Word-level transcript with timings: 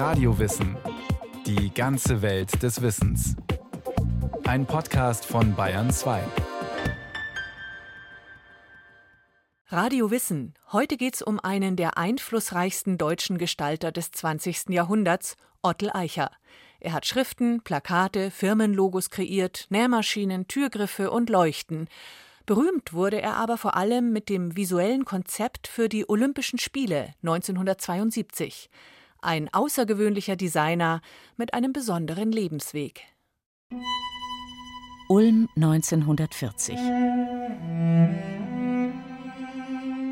Radiowissen. 0.00 0.78
Die 1.44 1.74
ganze 1.74 2.22
Welt 2.22 2.62
des 2.62 2.80
Wissens. 2.80 3.36
Ein 4.44 4.64
Podcast 4.64 5.26
von 5.26 5.54
Bayern 5.54 5.90
2. 5.90 6.22
Radio 9.66 10.10
Wissen. 10.10 10.54
Heute 10.72 10.96
geht 10.96 11.16
es 11.16 11.20
um 11.20 11.38
einen 11.38 11.76
der 11.76 11.98
einflussreichsten 11.98 12.96
deutschen 12.96 13.36
Gestalter 13.36 13.92
des 13.92 14.10
20. 14.10 14.70
Jahrhunderts, 14.70 15.36
Ottel 15.60 15.90
Eicher. 15.92 16.30
Er 16.80 16.94
hat 16.94 17.04
Schriften, 17.04 17.60
Plakate, 17.60 18.30
Firmenlogos 18.30 19.10
kreiert, 19.10 19.66
Nähmaschinen, 19.68 20.48
Türgriffe 20.48 21.10
und 21.10 21.28
Leuchten. 21.28 21.88
Berühmt 22.46 22.94
wurde 22.94 23.20
er 23.20 23.36
aber 23.36 23.58
vor 23.58 23.76
allem 23.76 24.14
mit 24.14 24.30
dem 24.30 24.56
visuellen 24.56 25.04
Konzept 25.04 25.68
für 25.68 25.90
die 25.90 26.08
Olympischen 26.08 26.58
Spiele 26.58 27.12
1972. 27.22 28.70
Ein 29.22 29.52
außergewöhnlicher 29.52 30.36
Designer 30.36 31.02
mit 31.36 31.52
einem 31.52 31.74
besonderen 31.74 32.32
Lebensweg. 32.32 33.02
Ulm 35.08 35.46
1940. 35.56 36.76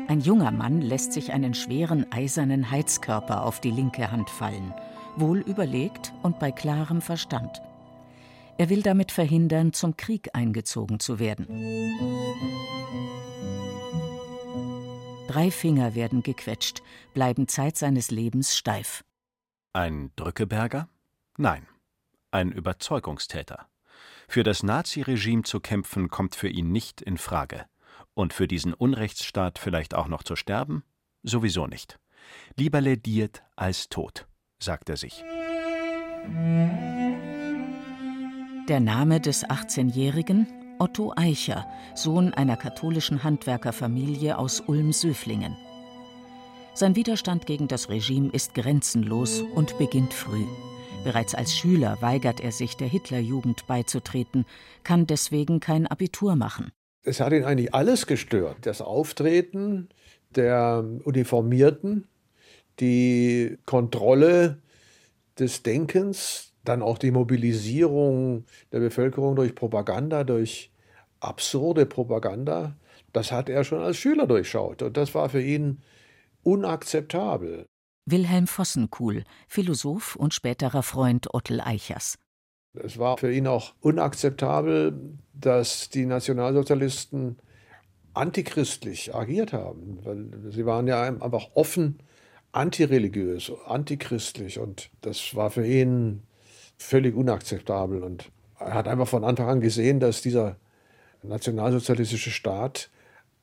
Ein 0.07 0.21
junger 0.21 0.51
Mann 0.51 0.81
lässt 0.81 1.13
sich 1.13 1.31
einen 1.31 1.55
schweren 1.55 2.11
eisernen 2.11 2.69
Heizkörper 2.69 3.45
auf 3.45 3.59
die 3.61 3.71
linke 3.71 4.11
Hand 4.11 4.29
fallen, 4.29 4.73
wohl 5.15 5.39
überlegt 5.39 6.13
und 6.21 6.37
bei 6.37 6.51
klarem 6.51 7.01
Verstand. 7.01 7.63
Er 8.59 8.69
will 8.69 8.83
damit 8.83 9.11
verhindern, 9.11 9.73
zum 9.73 9.97
Krieg 9.97 10.29
eingezogen 10.33 10.99
zu 10.99 11.17
werden. 11.17 11.47
Drei 15.29 15.51
Finger 15.51 15.93
werden 15.93 16.23
gequetscht, 16.23 16.81
bleiben 17.13 17.47
Zeit 17.47 17.77
seines 17.77 18.09
Lebens 18.09 18.57
steif. 18.57 19.03
Ein 19.73 20.09
Drückeberger? 20.15 20.89
Nein, 21.37 21.67
ein 22.31 22.51
Überzeugungstäter. 22.51 23.69
Für 24.27 24.41
das 24.41 24.63
Naziregime 24.63 25.43
zu 25.43 25.59
kämpfen 25.59 26.09
kommt 26.09 26.33
für 26.33 26.49
ihn 26.49 26.71
nicht 26.71 26.99
in 26.99 27.19
Frage. 27.19 27.67
Und 28.15 28.33
für 28.33 28.47
diesen 28.47 28.73
Unrechtsstaat 28.73 29.59
vielleicht 29.59 29.93
auch 29.93 30.07
noch 30.07 30.23
zu 30.23 30.35
sterben? 30.35 30.83
Sowieso 31.21 31.67
nicht. 31.67 31.99
Lieber 32.55 32.81
lediert 32.81 33.43
als 33.55 33.87
tot, 33.87 34.27
sagt 34.57 34.89
er 34.89 34.97
sich. 34.97 35.23
Der 38.67 38.79
Name 38.79 39.21
des 39.21 39.45
18-Jährigen 39.45 40.58
Otto 40.81 41.11
Eicher, 41.17 41.67
Sohn 41.93 42.33
einer 42.33 42.55
katholischen 42.55 43.21
Handwerkerfamilie 43.21 44.37
aus 44.37 44.61
Ulm-Söflingen. 44.61 45.57
Sein 46.73 46.95
Widerstand 46.95 47.45
gegen 47.45 47.67
das 47.67 47.89
Regime 47.89 48.29
ist 48.31 48.53
grenzenlos 48.53 49.41
und 49.41 49.77
beginnt 49.77 50.13
früh. 50.13 50.45
Bereits 51.03 51.35
als 51.35 51.53
Schüler 51.53 51.97
weigert 51.99 52.39
er 52.39 52.53
sich, 52.53 52.77
der 52.77 52.87
Hitlerjugend 52.87 53.67
beizutreten, 53.67 54.45
kann 54.83 55.05
deswegen 55.05 55.59
kein 55.59 55.85
Abitur 55.85 56.37
machen. 56.37 56.71
Es 57.03 57.19
hat 57.19 57.33
ihn 57.33 57.43
eigentlich 57.43 57.73
alles 57.73 58.07
gestört. 58.07 58.59
Das 58.61 58.81
Auftreten 58.81 59.89
der 60.33 60.85
Uniformierten, 61.03 62.07
die 62.79 63.57
Kontrolle 63.65 64.61
des 65.37 65.61
Denkens, 65.61 66.48
dann 66.63 66.81
auch 66.81 66.97
die 66.97 67.11
Mobilisierung 67.11 68.45
der 68.71 68.79
Bevölkerung 68.79 69.35
durch 69.35 69.55
Propaganda, 69.55 70.23
durch 70.23 70.71
absurde 71.19 71.85
Propaganda, 71.85 72.75
das 73.13 73.31
hat 73.31 73.49
er 73.49 73.63
schon 73.63 73.81
als 73.81 73.97
Schüler 73.97 74.27
durchschaut. 74.27 74.81
Und 74.81 74.97
das 74.97 75.13
war 75.15 75.29
für 75.29 75.41
ihn 75.41 75.81
unakzeptabel. 76.43 77.65
Wilhelm 78.05 78.47
Vossenkuhl, 78.47 79.23
Philosoph 79.47 80.15
und 80.15 80.33
späterer 80.33 80.83
Freund 80.83 81.33
Ottel 81.33 81.61
Eichers. 81.61 82.17
Es 82.73 82.97
war 82.97 83.17
für 83.17 83.31
ihn 83.31 83.47
auch 83.47 83.73
unakzeptabel, 83.81 85.17
dass 85.33 85.89
die 85.89 86.05
Nationalsozialisten 86.05 87.37
antichristlich 88.13 89.13
agiert 89.15 89.53
haben, 89.53 89.99
weil 90.03 90.51
sie 90.51 90.65
waren 90.65 90.87
ja 90.87 91.03
einfach 91.03 91.49
offen 91.53 91.99
antireligiös, 92.51 93.51
antichristlich 93.65 94.59
und 94.59 94.89
das 95.01 95.35
war 95.35 95.51
für 95.51 95.65
ihn 95.65 96.23
völlig 96.79 97.15
unakzeptabel. 97.15 98.03
Und 98.03 98.31
er 98.59 98.73
hat 98.73 98.87
einfach 98.87 99.07
von 99.07 99.23
Anfang 99.23 99.47
an 99.47 99.61
gesehen, 99.61 99.99
dass 99.99 100.21
dieser 100.21 100.57
nationalsozialistische 101.21 102.31
Staat 102.31 102.89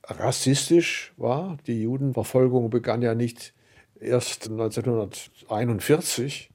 rassistisch 0.04 1.12
war. 1.16 1.58
Die 1.66 1.82
Judenverfolgung 1.82 2.70
begann 2.70 3.02
ja 3.02 3.14
nicht 3.14 3.54
erst 4.00 4.50
1941 4.50 6.50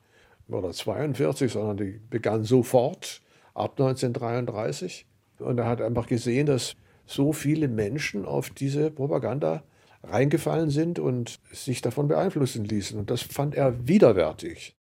oder 0.50 0.72
42, 0.72 1.52
sondern 1.52 1.78
die 1.78 2.02
begann 2.10 2.44
sofort 2.44 3.22
ab 3.54 3.80
1933. 3.80 5.06
Und 5.40 5.58
er 5.58 5.68
hat 5.68 5.82
einfach 5.82 6.08
gesehen, 6.08 6.46
dass 6.46 6.76
so 7.06 7.34
viele 7.34 7.68
Menschen 7.68 8.26
auf 8.26 8.50
diese 8.50 8.92
Propaganda 8.92 9.64
reingefallen 10.04 10.70
sind 10.70 11.00
und 11.00 11.40
sich 11.52 11.82
davon 11.82 12.08
beeinflussen 12.08 12.66
ließen. 12.66 13.00
Und 13.00 13.10
das 13.10 13.22
fand 13.22 13.56
er 13.56 13.88
widerwärtig. 13.88 14.76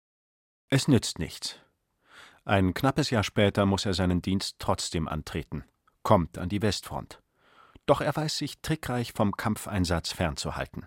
Es 0.70 0.88
nützt 0.88 1.20
nichts. 1.20 1.61
Ein 2.44 2.74
knappes 2.74 3.12
Jahr 3.12 3.24
später 3.24 3.68
muss 3.68 3.86
er 3.86 3.94
seinen 3.94 4.22
Dienst 4.22 4.56
trotzdem 4.58 5.08
antreten, 5.08 5.64
kommt 6.02 6.40
an 6.40 6.50
die 6.50 6.62
Westfront. 6.62 7.22
Doch 7.86 8.02
er 8.02 8.16
weiß 8.16 8.38
sich 8.38 8.62
trickreich 8.62 9.14
vom 9.14 9.38
Kampfeinsatz 9.38 10.12
fernzuhalten. 10.12 10.86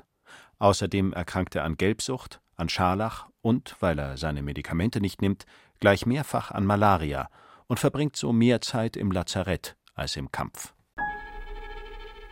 Außerdem 0.58 1.12
erkrankt 1.12 1.54
er 1.54 1.64
an 1.64 1.76
Gelbsucht, 1.76 2.40
an 2.56 2.68
Scharlach 2.68 3.28
und, 3.40 3.76
weil 3.80 3.98
er 3.98 4.16
seine 4.16 4.42
Medikamente 4.42 5.00
nicht 5.00 5.22
nimmt, 5.22 5.46
gleich 5.78 6.06
mehrfach 6.06 6.50
an 6.50 6.66
Malaria 6.66 7.28
und 7.66 7.78
verbringt 7.78 8.16
so 8.16 8.32
mehr 8.32 8.60
Zeit 8.60 8.96
im 8.96 9.12
Lazarett 9.12 9.76
als 9.94 10.16
im 10.16 10.32
Kampf. 10.32 10.74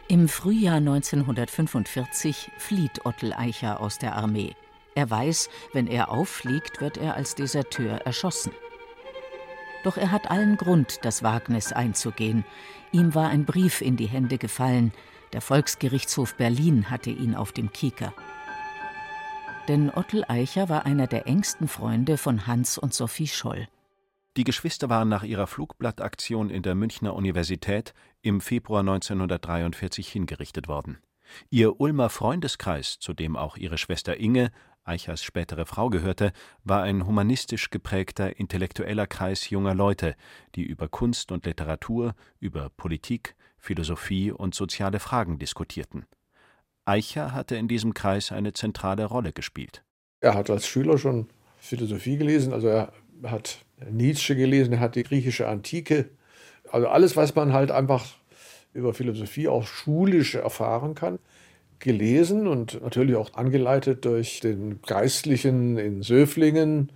Im 0.09 0.29
Frühjahr 0.29 0.77
1945 0.77 2.51
flieht 2.59 3.07
Ottel 3.07 3.33
Eicher 3.33 3.81
aus 3.81 3.99
der 3.99 4.17
Armee. 4.17 4.55
Er 4.95 5.09
weiß, 5.09 5.49
wenn 5.73 5.87
er 5.87 6.11
auffliegt, 6.11 6.81
wird 6.81 6.97
er 6.97 7.15
als 7.15 7.35
Deserteur 7.35 8.05
erschossen. 8.05 8.53
Doch 9.83 9.97
er 9.97 10.13
hat 10.13 10.31
allen 10.31 10.57
Grund, 10.57 11.01
das 11.03 11.23
Wagnis 11.23 11.73
einzugehen. 11.73 12.45
Ihm 12.93 13.15
war 13.15 13.29
ein 13.29 13.45
Brief 13.45 13.81
in 13.81 13.97
die 13.97 14.07
Hände 14.07 14.39
gefallen. 14.39 14.93
Der 15.33 15.41
Volksgerichtshof 15.41 16.37
Berlin 16.37 16.91
hatte 16.91 17.11
ihn 17.11 17.35
auf 17.35 17.53
dem 17.53 17.73
Kieker. 17.73 18.13
Denn 19.69 19.91
Ottel 19.95 20.25
Eicher 20.29 20.69
war 20.69 20.87
einer 20.87 21.07
der 21.07 21.27
engsten 21.27 21.69
Freunde 21.69 22.19
von 22.19 22.47
Hans 22.47 22.79
und 22.79 22.93
Sophie 22.95 23.29
Scholl. 23.29 23.69
Die 24.37 24.45
Geschwister 24.45 24.89
waren 24.89 25.09
nach 25.09 25.25
ihrer 25.25 25.47
Flugblattaktion 25.47 26.49
in 26.49 26.63
der 26.63 26.75
Münchner 26.75 27.15
Universität 27.15 27.93
im 28.23 28.41
Februar 28.41 28.81
1943 28.81 30.09
hingerichtet 30.09 30.69
worden. 30.69 30.99
Ihr 31.51 31.81
Ulmer 31.81 32.09
Freundeskreis, 32.09 32.99
zu 32.99 33.13
dem 33.15 33.37
auch 33.37 33.57
ihre 33.57 33.79
Schwester 33.79 34.19
Inge, 34.19 34.51
Eichers 34.85 35.23
spätere 35.23 35.65
Frau 35.65 35.91
gehörte, 35.91 36.33
war 36.65 36.83
ein 36.83 37.07
humanistisch 37.07 37.71
geprägter 37.71 38.39
intellektueller 38.39 39.07
Kreis 39.07 39.49
junger 39.51 39.75
Leute, 39.75 40.17
die 40.55 40.65
über 40.65 40.89
Kunst 40.89 41.31
und 41.31 41.47
Literatur, 41.47 42.15
über 42.41 42.71
Politik, 42.77 43.37
Philosophie 43.59 44.33
und 44.33 44.55
soziale 44.55 44.99
Fragen 44.99 45.39
diskutierten. 45.39 46.07
Eicher 46.85 47.33
hatte 47.33 47.55
in 47.55 47.69
diesem 47.69 47.95
Kreis 47.95 48.33
eine 48.33 48.53
zentrale 48.53 49.05
Rolle 49.05 49.33
gespielt. 49.33 49.85
Er 50.21 50.35
hat 50.35 50.51
als 50.51 50.67
Schüler 50.67 50.99
schon 50.99 51.29
Philosophie 51.61 52.17
gelesen, 52.17 52.53
also 52.53 52.67
er 52.67 52.93
hat 53.23 53.65
Nietzsche 53.89 54.35
gelesen, 54.35 54.75
er 54.75 54.81
hat 54.81 54.97
die 54.97 55.05
griechische 55.05 55.47
Antike, 55.47 56.11
also 56.71 56.89
alles, 56.89 57.17
was 57.17 57.35
man 57.37 57.53
halt 57.53 57.71
einfach 57.71 58.05
über 58.73 58.95
Philosophie 58.95 59.47
auch 59.47 59.67
schulisch 59.67 60.35
erfahren 60.35 60.95
kann 60.95 61.19
gelesen 61.83 62.47
und 62.47 62.81
natürlich 62.81 63.17
auch 63.17 63.35
angeleitet 63.35 64.05
durch 64.07 64.41
den 64.41 64.81
Geistlichen 64.83 65.77
in 65.77 66.03
Söflingen, 66.03 66.91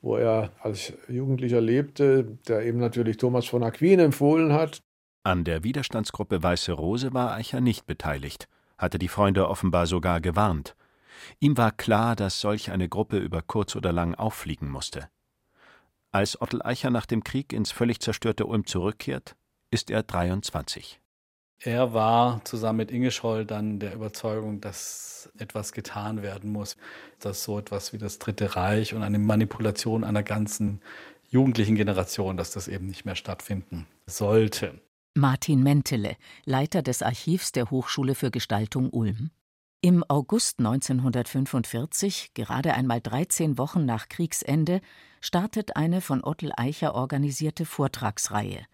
wo 0.00 0.16
er 0.16 0.52
als 0.62 0.94
Jugendlicher 1.08 1.60
lebte, 1.60 2.38
der 2.48 2.64
eben 2.64 2.78
natürlich 2.78 3.18
Thomas 3.18 3.46
von 3.46 3.62
Aquin 3.62 3.98
empfohlen 3.98 4.52
hat. 4.52 4.80
An 5.24 5.44
der 5.44 5.64
Widerstandsgruppe 5.64 6.42
Weiße 6.42 6.72
Rose 6.72 7.12
war 7.12 7.34
Eicher 7.34 7.60
nicht 7.60 7.86
beteiligt, 7.86 8.48
hatte 8.78 8.98
die 8.98 9.08
Freunde 9.08 9.48
offenbar 9.48 9.86
sogar 9.86 10.20
gewarnt. 10.20 10.74
Ihm 11.40 11.58
war 11.58 11.72
klar, 11.72 12.16
dass 12.16 12.40
solch 12.40 12.70
eine 12.70 12.88
Gruppe 12.88 13.18
über 13.18 13.42
kurz 13.42 13.76
oder 13.76 13.92
lang 13.92 14.14
auffliegen 14.14 14.70
musste. 14.70 15.08
Als 16.12 16.40
Ottel 16.40 16.62
Eicher 16.62 16.90
nach 16.90 17.04
dem 17.04 17.22
Krieg 17.24 17.52
ins 17.52 17.70
völlig 17.72 18.00
zerstörte 18.00 18.46
Ulm 18.46 18.64
zurückkehrt, 18.64 19.36
ist 19.70 19.90
er 19.90 20.02
23. 20.02 21.00
Er 21.60 21.92
war 21.92 22.40
zusammen 22.44 22.78
mit 22.78 22.90
Inge 22.92 23.10
Scholl 23.10 23.44
dann 23.44 23.80
der 23.80 23.94
Überzeugung, 23.94 24.60
dass 24.60 25.28
etwas 25.38 25.72
getan 25.72 26.22
werden 26.22 26.52
muss, 26.52 26.76
dass 27.18 27.42
so 27.42 27.58
etwas 27.58 27.92
wie 27.92 27.98
das 27.98 28.18
Dritte 28.20 28.54
Reich 28.54 28.94
und 28.94 29.02
eine 29.02 29.18
Manipulation 29.18 30.04
einer 30.04 30.22
ganzen 30.22 30.80
jugendlichen 31.30 31.74
Generation, 31.74 32.36
dass 32.36 32.52
das 32.52 32.68
eben 32.68 32.86
nicht 32.86 33.04
mehr 33.04 33.16
stattfinden 33.16 33.86
sollte. 34.06 34.80
Martin 35.14 35.64
Mentele, 35.64 36.16
Leiter 36.44 36.80
des 36.80 37.02
Archivs 37.02 37.50
der 37.50 37.70
Hochschule 37.70 38.14
für 38.14 38.30
Gestaltung 38.30 38.90
Ulm. 38.90 39.30
Im 39.80 40.04
August 40.08 40.60
1945, 40.60 42.34
gerade 42.34 42.74
einmal 42.74 43.00
13 43.00 43.58
Wochen 43.58 43.84
nach 43.84 44.08
Kriegsende, 44.08 44.80
startet 45.20 45.76
eine 45.76 46.00
von 46.00 46.22
Ottel 46.22 46.52
Eicher 46.56 46.94
organisierte 46.94 47.64
Vortragsreihe. 47.64 48.64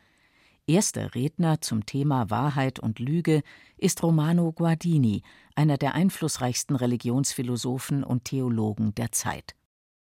Erster 0.66 1.14
Redner 1.14 1.60
zum 1.60 1.84
Thema 1.84 2.30
Wahrheit 2.30 2.78
und 2.78 2.98
Lüge 2.98 3.42
ist 3.76 4.02
Romano 4.02 4.50
Guardini, 4.50 5.22
einer 5.54 5.76
der 5.76 5.94
einflussreichsten 5.94 6.74
Religionsphilosophen 6.74 8.02
und 8.02 8.24
Theologen 8.24 8.94
der 8.94 9.12
Zeit. 9.12 9.54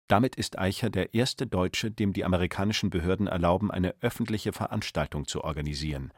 Damit 0.08 0.34
ist 0.36 0.58
Eicher 0.58 0.88
der 0.88 1.12
erste 1.12 1.46
Deutsche, 1.46 1.90
dem 1.90 2.14
die 2.14 2.24
amerikanischen 2.24 2.88
Behörden 2.88 3.26
erlauben, 3.26 3.70
eine 3.70 3.96
öffentliche 4.00 4.54
Veranstaltung 4.54 5.26
zu 5.26 5.44
organisieren. 5.44 6.10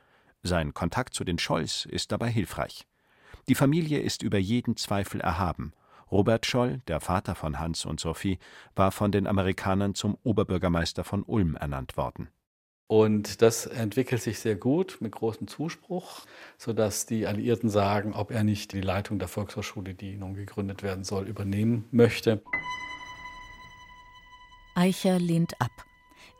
Sein 0.44 0.72
Kontakt 0.72 1.14
zu 1.14 1.24
den 1.24 1.40
Scholls 1.40 1.84
ist 1.86 2.12
dabei 2.12 2.28
hilfreich. 2.28 2.86
Die 3.48 3.56
Familie 3.56 3.98
ist 3.98 4.22
über 4.22 4.38
jeden 4.38 4.76
Zweifel 4.76 5.20
erhaben. 5.20 5.72
Robert 6.12 6.46
Scholl, 6.46 6.80
der 6.86 7.00
Vater 7.00 7.34
von 7.34 7.58
Hans 7.58 7.84
und 7.84 7.98
Sophie, 7.98 8.38
war 8.76 8.92
von 8.92 9.10
den 9.10 9.26
Amerikanern 9.26 9.96
zum 9.96 10.16
Oberbürgermeister 10.22 11.02
von 11.02 11.24
Ulm 11.24 11.56
ernannt 11.56 11.96
worden. 11.96 12.28
Und 12.88 13.42
das 13.42 13.66
entwickelt 13.66 14.22
sich 14.22 14.38
sehr 14.38 14.56
gut 14.56 14.96
mit 15.00 15.12
großem 15.12 15.46
Zuspruch, 15.46 16.22
sodass 16.56 17.04
die 17.04 17.26
Alliierten 17.26 17.68
sagen, 17.68 18.14
ob 18.14 18.30
er 18.30 18.44
nicht 18.44 18.72
die 18.72 18.80
Leitung 18.80 19.18
der 19.18 19.28
Volkshochschule, 19.28 19.92
die 19.92 20.16
nun 20.16 20.32
gegründet 20.32 20.82
werden 20.82 21.04
soll, 21.04 21.28
übernehmen 21.28 21.84
möchte. 21.90 22.42
Eicher 24.74 25.18
lehnt 25.18 25.60
ab. 25.60 25.70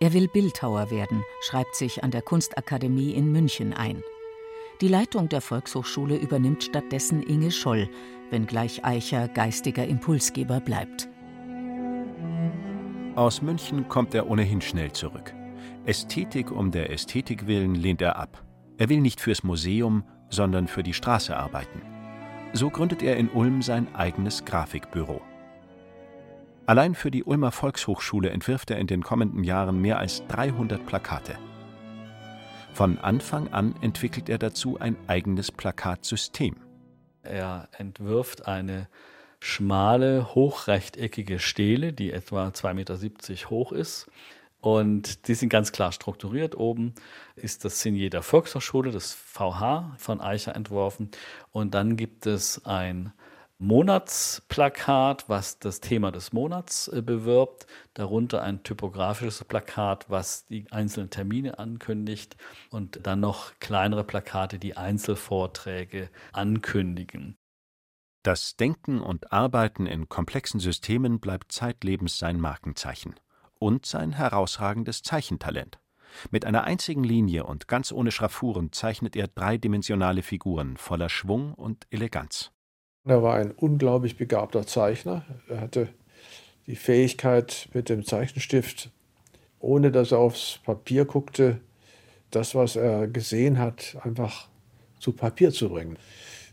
Er 0.01 0.15
will 0.15 0.27
Bildhauer 0.29 0.91
werden, 0.91 1.23
schreibt 1.43 1.77
sich 1.77 2.03
an 2.03 2.13
der 2.13 2.23
Kunstakademie 2.23 3.13
in 3.13 3.31
München 3.31 3.75
ein. 3.75 4.03
Die 4.81 4.89
Leitung 4.89 5.29
der 5.29 5.43
Volkshochschule 5.43 6.17
übernimmt 6.17 6.65
stattdessen 6.65 7.23
Inge 7.23 7.51
Scholl, 7.51 7.91
wenngleich 8.31 8.87
Eicher 8.87 9.29
geistiger 9.29 9.87
Impulsgeber 9.87 10.61
bleibt. 10.61 11.09
Aus 13.17 13.43
München 13.43 13.87
kommt 13.89 14.15
er 14.15 14.31
ohnehin 14.31 14.63
schnell 14.63 14.93
zurück. 14.93 15.35
Ästhetik 15.89 16.51
um 16.51 16.71
der 16.71 16.91
Ästhetik 16.91 17.47
willen 17.47 17.75
lehnt 17.75 18.03
er 18.03 18.17
ab. 18.17 18.45
Er 18.77 18.91
will 18.91 19.01
nicht 19.01 19.23
fürs 19.23 19.43
Museum, 19.43 20.05
sondern 20.29 20.69
für 20.69 20.83
die 20.83 20.93
Straße 20.93 21.35
arbeiten. 21.35 21.81
So 22.53 22.69
gründet 22.69 23.03
er 23.03 23.17
in 23.17 23.31
Ulm 23.31 23.63
sein 23.63 23.95
eigenes 23.95 24.45
Grafikbüro. 24.45 25.23
Allein 26.67 26.95
für 26.95 27.11
die 27.11 27.25
Ulmer 27.25 27.53
Volkshochschule 27.53 28.29
entwirft 28.29 28.71
er 28.71 28.77
in 28.77 28.87
den 28.87 29.03
kommenden 29.03 29.45
Jahren 29.45 29.81
mehr 29.81 29.99
als 29.99 30.23
300 30.27 30.85
Plakate. 30.85 31.39
Von 32.75 32.99
Anfang 32.99 33.49
an 33.55 33.75
entwickelt 33.81 34.29
er 34.29 34.37
dazu 34.37 34.79
ein 34.79 34.95
eigenes 35.07 35.51
Plakatsystem. 35.51 36.57
Er 37.23 37.67
entwirft 37.73 38.47
eine 38.47 38.89
schmale, 39.41 40.35
hochrechteckige 40.35 41.39
Stele, 41.39 41.95
die 41.95 42.13
etwa 42.13 42.49
2,70 42.49 42.75
Meter 42.75 43.49
hoch 43.49 43.73
ist 43.73 44.11
und 44.61 45.29
die 45.29 45.35
sind 45.35 45.51
ganz 45.51 45.71
klar 45.71 45.93
strukturiert. 45.93 46.57
Oben 46.57 46.95
ist 47.37 47.65
das 47.65 47.81
Signet 47.81 48.13
der 48.13 48.23
Volkshochschule, 48.23 48.91
das 48.91 49.13
VH 49.13 49.95
von 49.99 50.21
Eicher 50.21 50.57
entworfen. 50.57 51.11
Und 51.53 51.75
dann 51.75 51.97
gibt 51.97 52.27
es 52.27 52.65
ein 52.65 53.13
Monatsplakat, 53.59 55.29
was 55.29 55.59
das 55.59 55.81
Thema 55.81 56.11
des 56.11 56.33
Monats 56.33 56.89
äh, 56.89 57.03
bewirbt. 57.03 57.67
Darunter 57.95 58.43
ein 58.43 58.63
typografisches 58.65 59.45
Plakat, 59.45 60.11
was 60.11 60.47
die 60.47 60.67
einzelnen 60.73 61.11
Termine 61.11 61.59
ankündigt. 61.59 62.37
Und 62.71 63.07
dann 63.07 63.21
noch 63.21 63.53
kleinere 63.61 64.03
Plakate, 64.03 64.59
die 64.59 64.77
Einzelvorträge 64.77 66.11
ankündigen. 66.33 67.37
Das 68.25 68.57
Denken 68.57 69.01
und 69.01 69.33
Arbeiten 69.33 69.87
in 69.87 70.09
komplexen 70.09 70.59
Systemen 70.59 71.21
bleibt 71.21 71.53
zeitlebens 71.53 72.19
sein 72.19 72.41
Markenzeichen 72.41 73.15
und 73.59 73.87
sein 73.87 74.13
herausragendes 74.13 75.03
Zeichentalent. 75.03 75.79
Mit 76.31 76.45
einer 76.45 76.65
einzigen 76.65 77.05
Linie 77.05 77.45
und 77.45 77.69
ganz 77.69 77.93
ohne 77.93 78.11
Schraffuren 78.11 78.73
zeichnet 78.73 79.17
er 79.17 79.29
dreidimensionale 79.29 80.23
Figuren 80.23 80.77
voller 80.77 81.09
Schwung 81.09 81.55
und 81.55 81.87
Eleganz. 81.91 82.53
Er 83.05 83.23
war 83.23 83.37
ein 83.37 83.53
unglaublich 83.53 84.17
begabter 84.17 84.67
Zeichner. 84.67 85.25
Er 85.49 85.61
hatte 85.61 85.89
die 86.67 86.77
Fähigkeit, 86.77 87.69
mit 87.73 87.89
dem 87.89 88.05
Zeichenstift, 88.05 88.91
ohne 89.59 89.91
dass 89.91 90.13
er 90.13 90.19
aufs 90.19 90.61
Papier 90.65 91.05
guckte, 91.05 91.61
das, 92.31 92.55
was 92.55 92.77
er 92.77 93.09
gesehen 93.09 93.59
hat, 93.59 93.97
einfach 94.03 94.49
zu 94.99 95.13
Papier 95.13 95.51
zu 95.51 95.71
bringen. 95.71 95.99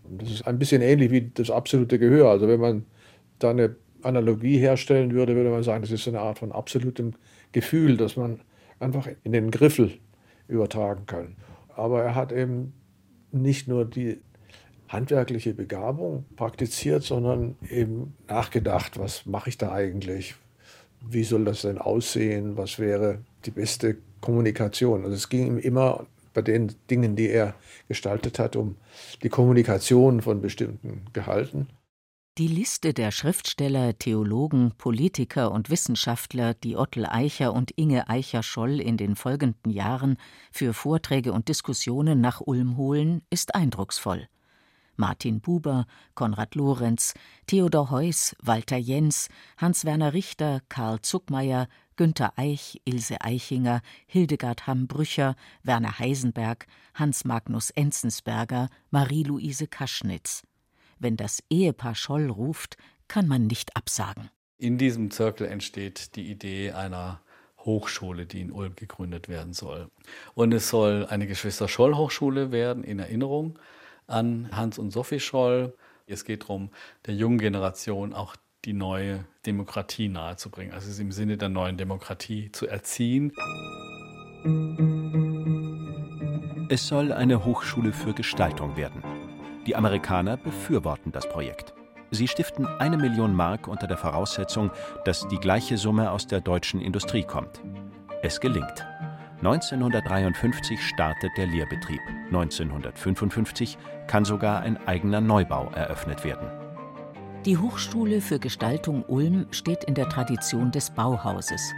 Das 0.07 0.31
ist 0.31 0.47
ein 0.47 0.59
bisschen 0.59 0.81
ähnlich 0.81 1.11
wie 1.11 1.29
das 1.33 1.49
absolute 1.49 1.99
Gehör. 1.99 2.29
Also 2.29 2.47
wenn 2.47 2.59
man 2.59 2.85
da 3.39 3.49
eine 3.49 3.75
Analogie 4.05 4.57
herstellen 4.57 5.13
würde, 5.13 5.35
würde 5.35 5.49
man 5.49 5.63
sagen, 5.63 5.81
das 5.81 5.91
ist 5.91 6.07
eine 6.07 6.19
Art 6.19 6.39
von 6.39 6.51
absolutem 6.51 7.13
Gefühl, 7.51 7.97
das 7.97 8.15
man 8.15 8.41
einfach 8.79 9.07
in 9.23 9.31
den 9.31 9.51
Griffel 9.51 9.93
übertragen 10.47 11.05
kann. 11.05 11.35
Aber 11.75 12.03
er 12.03 12.15
hat 12.15 12.31
eben 12.31 12.73
nicht 13.31 13.67
nur 13.67 13.85
die 13.85 14.19
handwerkliche 14.87 15.53
Begabung 15.53 16.25
praktiziert, 16.35 17.03
sondern 17.03 17.55
eben 17.69 18.13
nachgedacht, 18.27 18.99
was 18.99 19.25
mache 19.25 19.49
ich 19.49 19.57
da 19.57 19.71
eigentlich? 19.71 20.35
Wie 21.01 21.23
soll 21.23 21.45
das 21.45 21.63
denn 21.63 21.77
aussehen? 21.77 22.57
Was 22.57 22.79
wäre 22.79 23.19
die 23.45 23.51
beste 23.51 23.97
Kommunikation? 24.21 25.03
Also 25.03 25.15
es 25.15 25.29
ging 25.29 25.47
ihm 25.47 25.57
immer 25.57 26.05
bei 26.33 26.41
den 26.41 26.73
Dingen, 26.89 27.15
die 27.15 27.29
er 27.29 27.55
gestaltet 27.87 28.39
hat, 28.39 28.55
um 28.55 28.75
die 29.23 29.29
Kommunikation 29.29 30.21
von 30.21 30.41
bestimmten 30.41 31.05
Gehalten. 31.13 31.67
Die 32.37 32.47
Liste 32.47 32.93
der 32.93 33.11
Schriftsteller, 33.11 33.97
Theologen, 33.97 34.73
Politiker 34.77 35.53
und 35.53 35.69
Wissenschaftler, 35.69 36.53
die 36.53 36.75
Ottel 36.75 37.05
Eicher 37.05 37.53
und 37.53 37.71
Inge 37.77 38.09
Eicher-Scholl 38.09 38.81
in 38.81 38.97
den 38.97 39.15
folgenden 39.15 39.71
Jahren 39.71 40.17
für 40.51 40.73
Vorträge 40.73 41.31
und 41.31 41.47
Diskussionen 41.47 42.19
nach 42.19 42.41
Ulm 42.41 42.75
holen, 42.75 43.21
ist 43.29 43.55
eindrucksvoll. 43.55 44.27
Martin 44.97 45.39
Buber, 45.39 45.85
Konrad 46.13 46.55
Lorenz, 46.55 47.13
Theodor 47.47 47.89
Heuss, 47.89 48.35
Walter 48.43 48.75
Jens, 48.75 49.29
Hans-Werner 49.55 50.11
Richter, 50.11 50.59
Karl 50.67 50.99
Zuckmeier, 50.99 51.69
Günter 51.95 52.33
Eich, 52.35 52.81
Ilse 52.83 53.21
Eichinger, 53.21 53.79
Hildegard 54.07 54.67
Hambrücher, 54.67 55.37
Werner 55.63 55.99
Heisenberg, 55.99 56.67
Hans 56.95 57.23
Magnus 57.23 57.69
Enzensberger, 57.69 58.67
Marie-Louise 58.91 59.67
Kaschnitz– 59.67 60.43
wenn 60.99 61.17
das 61.17 61.43
Ehepaar 61.49 61.95
Scholl 61.95 62.29
ruft, 62.29 62.77
kann 63.07 63.27
man 63.27 63.47
nicht 63.47 63.75
absagen. 63.75 64.29
In 64.57 64.77
diesem 64.77 65.11
Zirkel 65.11 65.47
entsteht 65.47 66.15
die 66.15 66.29
Idee 66.31 66.71
einer 66.71 67.21
Hochschule, 67.59 68.25
die 68.25 68.41
in 68.41 68.51
Ulm 68.51 68.75
gegründet 68.75 69.27
werden 69.27 69.53
soll. 69.53 69.89
Und 70.33 70.53
es 70.53 70.69
soll 70.69 71.05
eine 71.07 71.27
Geschwister-Scholl-Hochschule 71.27 72.51
werden 72.51 72.83
in 72.83 72.99
Erinnerung 72.99 73.59
an 74.07 74.49
Hans 74.51 74.77
und 74.77 74.91
Sophie 74.91 75.19
Scholl. 75.19 75.75
Es 76.07 76.23
geht 76.23 76.43
darum, 76.43 76.69
der 77.05 77.15
jungen 77.15 77.39
Generation 77.39 78.13
auch 78.13 78.35
die 78.65 78.73
neue 78.73 79.25
Demokratie 79.45 80.07
nahezubringen, 80.09 80.73
also 80.73 80.89
es 80.89 80.99
im 80.99 81.11
Sinne 81.11 81.37
der 81.37 81.49
neuen 81.49 81.77
Demokratie 81.77 82.51
zu 82.51 82.67
erziehen. 82.67 83.31
Es 86.69 86.87
soll 86.87 87.11
eine 87.11 87.45
Hochschule 87.45 87.93
für 87.93 88.13
Gestaltung 88.13 88.75
werden. 88.75 89.03
Die 89.65 89.75
Amerikaner 89.75 90.37
befürworten 90.37 91.11
das 91.11 91.27
Projekt. 91.27 91.73
Sie 92.11 92.27
stiften 92.27 92.67
eine 92.79 92.97
Million 92.97 93.33
Mark 93.33 93.67
unter 93.67 93.87
der 93.87 93.97
Voraussetzung, 93.97 94.71
dass 95.05 95.27
die 95.27 95.39
gleiche 95.39 95.77
Summe 95.77 96.11
aus 96.11 96.27
der 96.27 96.39
deutschen 96.39 96.81
Industrie 96.81 97.23
kommt. 97.23 97.61
Es 98.21 98.39
gelingt. 98.39 98.85
1953 99.39 100.81
startet 100.81 101.31
der 101.37 101.47
Lehrbetrieb. 101.47 101.99
1955 102.27 103.77
kann 104.07 104.23
sogar 104.23 104.61
ein 104.61 104.77
eigener 104.87 105.19
Neubau 105.19 105.69
eröffnet 105.73 106.23
werden. 106.23 106.47
Die 107.45 107.57
Hochschule 107.57 108.21
für 108.21 108.39
Gestaltung 108.39 109.03
Ulm 109.03 109.47
steht 109.51 109.83
in 109.83 109.93
der 109.93 110.09
Tradition 110.09 110.71
des 110.71 110.89
Bauhauses. 110.89 111.73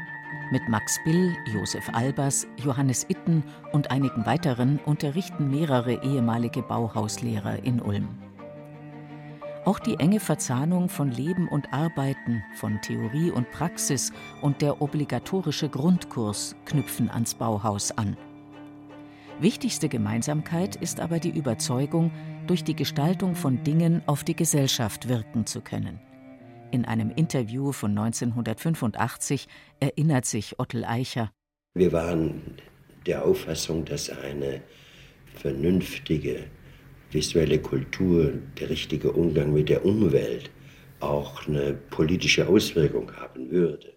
Mit 0.50 0.70
Max 0.70 0.98
Bill, 1.04 1.36
Josef 1.54 1.90
Albers, 1.92 2.48
Johannes 2.64 3.06
Itten 3.10 3.44
und 3.74 3.92
einigen 3.92 4.26
weiteren 4.26 4.80
unterrichten 4.86 5.50
mehrere 5.50 6.02
ehemalige 6.02 6.62
Bauhauslehrer 6.62 7.64
in 7.66 7.82
Ulm. 7.82 8.08
Auch 9.66 9.80
die 9.80 10.00
enge 10.00 10.22
Verzahnung 10.22 10.88
von 10.88 11.12
Leben 11.12 11.50
und 11.50 11.74
Arbeiten, 11.74 12.46
von 12.56 12.80
Theorie 12.82 13.30
und 13.30 13.52
Praxis 13.52 14.14
und 14.42 14.62
der 14.62 14.82
obligatorische 14.82 15.68
Grundkurs 15.68 16.56
knüpfen 16.64 17.12
ans 17.12 17.36
Bauhaus 17.36 17.92
an. 17.98 18.16
Wichtigste 19.42 19.90
Gemeinsamkeit 19.90 20.78
ist 20.78 21.02
aber 21.02 21.20
die 21.20 21.38
Überzeugung, 21.38 22.12
durch 22.48 22.64
die 22.64 22.76
Gestaltung 22.76 23.36
von 23.36 23.62
Dingen 23.66 24.02
auf 24.06 24.24
die 24.24 24.36
Gesellschaft 24.36 25.10
wirken 25.10 25.46
zu 25.46 25.60
können. 25.60 26.00
In 26.72 26.84
einem 26.84 27.12
Interview 27.12 27.72
von 27.72 27.98
1985 27.98 29.48
erinnert 29.80 30.26
sich 30.26 30.60
Ottel 30.60 30.84
Eicher. 30.84 31.32
Wir 31.74 31.94
waren 31.94 32.58
der 33.06 33.24
Auffassung, 33.24 33.86
dass 33.86 34.10
eine 34.10 34.62
vernünftige 35.36 36.46
visuelle 37.12 37.60
Kultur, 37.62 38.34
der 38.60 38.70
richtige 38.70 39.14
Umgang 39.14 39.54
mit 39.54 39.70
der 39.70 39.86
Umwelt 39.86 40.52
auch 41.00 41.48
eine 41.48 41.74
politische 41.74 42.48
Auswirkung 42.48 43.16
haben 43.16 43.50
würde. 43.50 43.94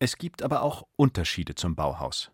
Es 0.00 0.18
gibt 0.18 0.42
aber 0.42 0.62
auch 0.62 0.86
Unterschiede 0.96 1.54
zum 1.54 1.76
Bauhaus. 1.76 2.32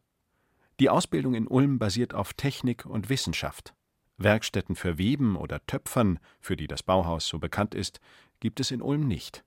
Die 0.79 0.89
Ausbildung 0.89 1.35
in 1.35 1.47
Ulm 1.47 1.79
basiert 1.79 2.15
auf 2.15 2.33
Technik 2.33 2.87
und 2.87 3.11
Wissenschaft. 3.11 3.75
Werkstätten 4.17 4.75
für 4.75 4.97
Weben 4.97 5.37
oder 5.37 5.65
Töpfern, 5.67 6.19
für 6.41 6.57
die 6.57 6.67
das 6.67 6.83
Bauhaus 6.83 7.27
so 7.27 7.39
bekannt 7.39 7.75
ist, 7.75 8.01
gibt 8.39 8.61
es 8.61 8.71
in 8.71 8.81
Ulm 8.81 9.07
nicht. 9.07 9.45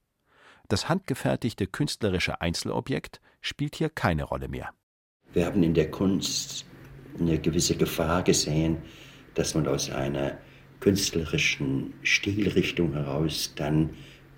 Das 0.69 0.89
handgefertigte 0.89 1.67
künstlerische 1.67 2.41
Einzelobjekt 2.41 3.21
spielt 3.41 3.75
hier 3.75 3.89
keine 3.89 4.23
Rolle 4.23 4.47
mehr. 4.47 4.69
Wir 5.33 5.45
haben 5.45 5.63
in 5.63 5.73
der 5.73 5.91
Kunst 5.91 6.65
eine 7.19 7.37
gewisse 7.39 7.75
Gefahr 7.75 8.23
gesehen, 8.23 8.77
dass 9.33 9.55
man 9.55 9.67
aus 9.67 9.89
einer 9.89 10.37
künstlerischen 10.79 11.93
Stilrichtung 12.03 12.93
heraus 12.93 13.53
dann 13.55 13.91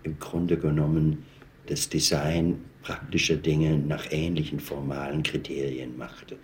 im 0.03 0.19
Grunde 0.19 0.57
genommen 0.57 1.25
das 1.67 1.89
Design 1.89 2.63
praktischer 2.81 3.35
Dinge 3.35 3.77
nach 3.77 4.11
ähnlichen 4.11 4.59
formalen 4.59 5.23
Kriterien 5.23 5.97
machte. 5.97 6.37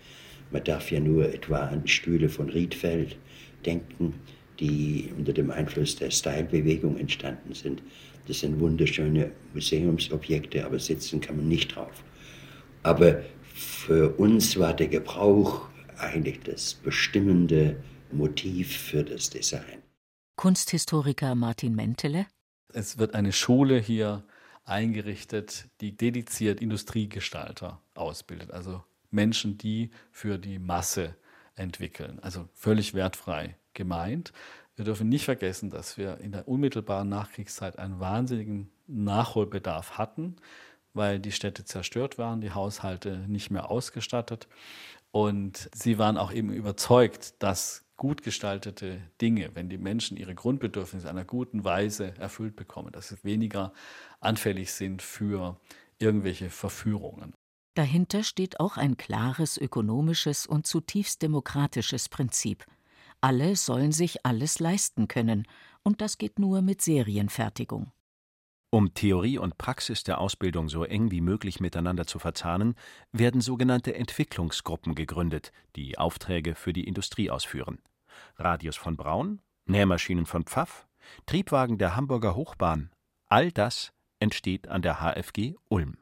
Man 0.51 0.63
darf 0.63 0.91
ja 0.91 0.99
nur 0.99 1.31
etwa 1.33 1.57
an 1.67 1.87
Stühle 1.87 2.29
von 2.29 2.49
Riedfeld 2.49 3.17
denken, 3.65 4.15
die 4.59 5.11
unter 5.17 5.33
dem 5.33 5.51
Einfluss 5.51 5.95
der 5.95 6.11
Style-Bewegung 6.11 6.97
entstanden 6.97 7.53
sind. 7.53 7.81
Das 8.31 8.39
sind 8.39 8.61
wunderschöne 8.61 9.33
Museumsobjekte, 9.53 10.65
aber 10.65 10.79
sitzen 10.79 11.19
kann 11.19 11.35
man 11.35 11.49
nicht 11.49 11.75
drauf. 11.75 12.01
Aber 12.81 13.23
für 13.53 14.17
uns 14.17 14.57
war 14.57 14.73
der 14.73 14.87
Gebrauch 14.87 15.67
eigentlich 15.97 16.39
das 16.39 16.75
bestimmende 16.75 17.75
Motiv 18.09 18.73
für 18.73 19.03
das 19.03 19.29
Design. 19.29 19.83
Kunsthistoriker 20.37 21.35
Martin 21.35 21.75
Mentele. 21.75 22.25
Es 22.73 22.97
wird 22.97 23.15
eine 23.15 23.33
Schule 23.33 23.77
hier 23.79 24.23
eingerichtet, 24.63 25.67
die 25.81 25.97
dediziert 25.97 26.61
Industriegestalter 26.61 27.81
ausbildet, 27.95 28.51
also 28.51 28.81
Menschen, 29.09 29.57
die 29.57 29.89
für 30.09 30.37
die 30.37 30.57
Masse 30.57 31.17
entwickeln, 31.55 32.17
also 32.21 32.47
völlig 32.53 32.93
wertfrei 32.93 33.57
gemeint. 33.73 34.31
Wir 34.75 34.85
dürfen 34.85 35.09
nicht 35.09 35.25
vergessen, 35.25 35.69
dass 35.69 35.97
wir 35.97 36.19
in 36.19 36.31
der 36.31 36.47
unmittelbaren 36.47 37.09
Nachkriegszeit 37.09 37.77
einen 37.77 37.99
wahnsinnigen 37.99 38.71
Nachholbedarf 38.87 39.97
hatten, 39.97 40.37
weil 40.93 41.19
die 41.19 41.31
Städte 41.31 41.65
zerstört 41.65 42.17
waren, 42.17 42.41
die 42.41 42.51
Haushalte 42.51 43.17
nicht 43.27 43.51
mehr 43.51 43.69
ausgestattet. 43.69 44.47
Und 45.11 45.69
sie 45.73 45.97
waren 45.97 46.17
auch 46.17 46.31
eben 46.31 46.53
überzeugt, 46.53 47.41
dass 47.43 47.83
gut 47.97 48.23
gestaltete 48.23 48.99
Dinge, 49.21 49.51
wenn 49.53 49.69
die 49.69 49.77
Menschen 49.77 50.17
ihre 50.17 50.33
Grundbedürfnisse 50.33 51.07
in 51.07 51.11
einer 51.11 51.25
guten 51.25 51.63
Weise 51.63 52.17
erfüllt 52.17 52.55
bekommen, 52.55 52.91
dass 52.91 53.09
sie 53.09 53.23
weniger 53.23 53.73
anfällig 54.19 54.73
sind 54.73 55.01
für 55.01 55.59
irgendwelche 55.99 56.49
Verführungen. 56.49 57.33
Dahinter 57.75 58.23
steht 58.23 58.59
auch 58.59 58.77
ein 58.77 58.97
klares 58.97 59.57
ökonomisches 59.57 60.47
und 60.47 60.65
zutiefst 60.65 61.21
demokratisches 61.21 62.09
Prinzip. 62.09 62.65
Alle 63.21 63.55
sollen 63.55 63.91
sich 63.91 64.25
alles 64.25 64.59
leisten 64.59 65.07
können, 65.07 65.47
und 65.83 66.01
das 66.01 66.17
geht 66.17 66.39
nur 66.39 66.61
mit 66.61 66.81
Serienfertigung. 66.81 67.91
Um 68.73 68.93
Theorie 68.93 69.37
und 69.37 69.57
Praxis 69.57 70.03
der 70.03 70.19
Ausbildung 70.19 70.69
so 70.69 70.85
eng 70.85 71.11
wie 71.11 71.21
möglich 71.21 71.59
miteinander 71.59 72.07
zu 72.07 72.19
verzahnen, 72.19 72.75
werden 73.11 73.41
sogenannte 73.41 73.93
Entwicklungsgruppen 73.93 74.95
gegründet, 74.95 75.51
die 75.75 75.97
Aufträge 75.97 76.55
für 76.55 76.71
die 76.71 76.85
Industrie 76.85 77.29
ausführen. 77.29 77.79
Radius 78.37 78.77
von 78.77 78.95
Braun, 78.95 79.41
Nähmaschinen 79.65 80.25
von 80.25 80.45
Pfaff, 80.45 80.87
Triebwagen 81.25 81.77
der 81.77 81.95
Hamburger 81.95 82.35
Hochbahn, 82.35 82.91
all 83.27 83.51
das 83.51 83.91
entsteht 84.19 84.67
an 84.67 84.81
der 84.81 84.99
HFG 85.01 85.55
Ulm. 85.67 85.97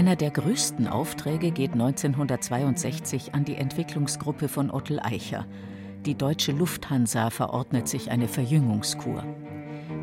Einer 0.00 0.16
der 0.16 0.30
größten 0.30 0.88
Aufträge 0.88 1.50
geht 1.50 1.72
1962 1.72 3.34
an 3.34 3.44
die 3.44 3.56
Entwicklungsgruppe 3.56 4.48
von 4.48 4.70
Ottel 4.70 4.98
Eicher. 4.98 5.44
Die 6.06 6.14
deutsche 6.14 6.52
Lufthansa 6.52 7.28
verordnet 7.28 7.86
sich 7.86 8.10
eine 8.10 8.26
Verjüngungskur. 8.26 9.22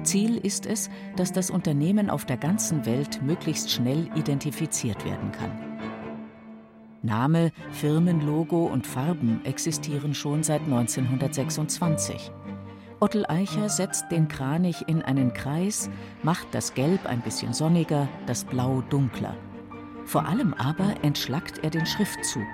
Ziel 0.03 0.37
ist 0.37 0.67
es, 0.67 0.91
dass 1.15 1.33
das 1.33 1.49
Unternehmen 1.49 2.11
auf 2.11 2.25
der 2.25 2.37
ganzen 2.37 2.85
Welt 2.85 3.23
möglichst 3.23 3.71
schnell 3.71 4.07
identifiziert 4.13 5.03
werden 5.03 5.31
kann. 5.31 5.51
Name, 7.01 7.51
Firmenlogo 7.71 8.67
und 8.67 8.85
Farben 8.85 9.43
existieren 9.45 10.13
schon 10.13 10.43
seit 10.43 10.61
1926. 10.61 12.31
Ottel 12.99 13.25
Eicher 13.27 13.67
setzt 13.67 14.11
den 14.11 14.27
Kranich 14.27 14.87
in 14.87 15.01
einen 15.01 15.33
Kreis, 15.33 15.89
macht 16.21 16.49
das 16.51 16.75
Gelb 16.75 17.07
ein 17.07 17.21
bisschen 17.21 17.53
sonniger, 17.53 18.07
das 18.27 18.43
Blau 18.43 18.83
dunkler. 18.91 19.35
Vor 20.07 20.25
allem 20.25 20.53
aber 20.53 20.95
entschlackt 21.03 21.65
er 21.65 21.69
den 21.69 21.85
Schriftzug. 21.85 22.47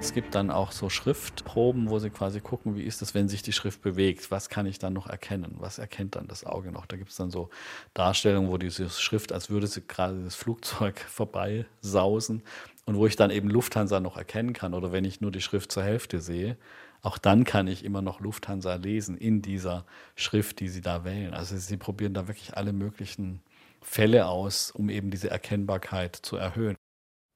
Es 0.00 0.12
gibt 0.12 0.34
dann 0.34 0.50
auch 0.50 0.70
so 0.70 0.90
Schriftproben, 0.90 1.88
wo 1.88 1.98
sie 1.98 2.10
quasi 2.10 2.40
gucken, 2.40 2.76
wie 2.76 2.82
ist 2.82 3.00
es, 3.00 3.14
wenn 3.14 3.26
sich 3.26 3.40
die 3.40 3.54
Schrift 3.54 3.80
bewegt, 3.80 4.30
was 4.30 4.50
kann 4.50 4.66
ich 4.66 4.78
dann 4.78 4.92
noch 4.92 5.06
erkennen, 5.06 5.56
was 5.60 5.78
erkennt 5.78 6.14
dann 6.14 6.28
das 6.28 6.44
Auge 6.44 6.70
noch. 6.70 6.84
Da 6.84 6.98
gibt 6.98 7.08
es 7.08 7.16
dann 7.16 7.30
so 7.30 7.48
Darstellungen, 7.94 8.50
wo 8.50 8.58
diese 8.58 8.90
Schrift, 8.90 9.32
als 9.32 9.48
würde 9.48 9.66
sie 9.66 9.80
gerade 9.80 10.22
das 10.22 10.34
Flugzeug 10.34 11.00
vorbeisausen 11.08 12.42
und 12.84 12.96
wo 12.96 13.06
ich 13.06 13.16
dann 13.16 13.30
eben 13.30 13.48
Lufthansa 13.48 13.98
noch 14.00 14.18
erkennen 14.18 14.52
kann 14.52 14.74
oder 14.74 14.92
wenn 14.92 15.06
ich 15.06 15.22
nur 15.22 15.32
die 15.32 15.40
Schrift 15.40 15.72
zur 15.72 15.84
Hälfte 15.84 16.20
sehe, 16.20 16.58
auch 17.00 17.16
dann 17.16 17.44
kann 17.44 17.66
ich 17.66 17.82
immer 17.82 18.02
noch 18.02 18.20
Lufthansa 18.20 18.74
lesen 18.74 19.16
in 19.16 19.40
dieser 19.40 19.86
Schrift, 20.16 20.60
die 20.60 20.68
sie 20.68 20.82
da 20.82 21.04
wählen. 21.04 21.32
Also 21.32 21.56
sie 21.56 21.78
probieren 21.78 22.12
da 22.12 22.28
wirklich 22.28 22.58
alle 22.58 22.74
möglichen 22.74 23.40
Fälle 23.80 24.26
aus, 24.26 24.70
um 24.70 24.88
eben 24.88 25.10
diese 25.10 25.30
Erkennbarkeit 25.30 26.16
zu 26.16 26.36
erhöhen. 26.36 26.76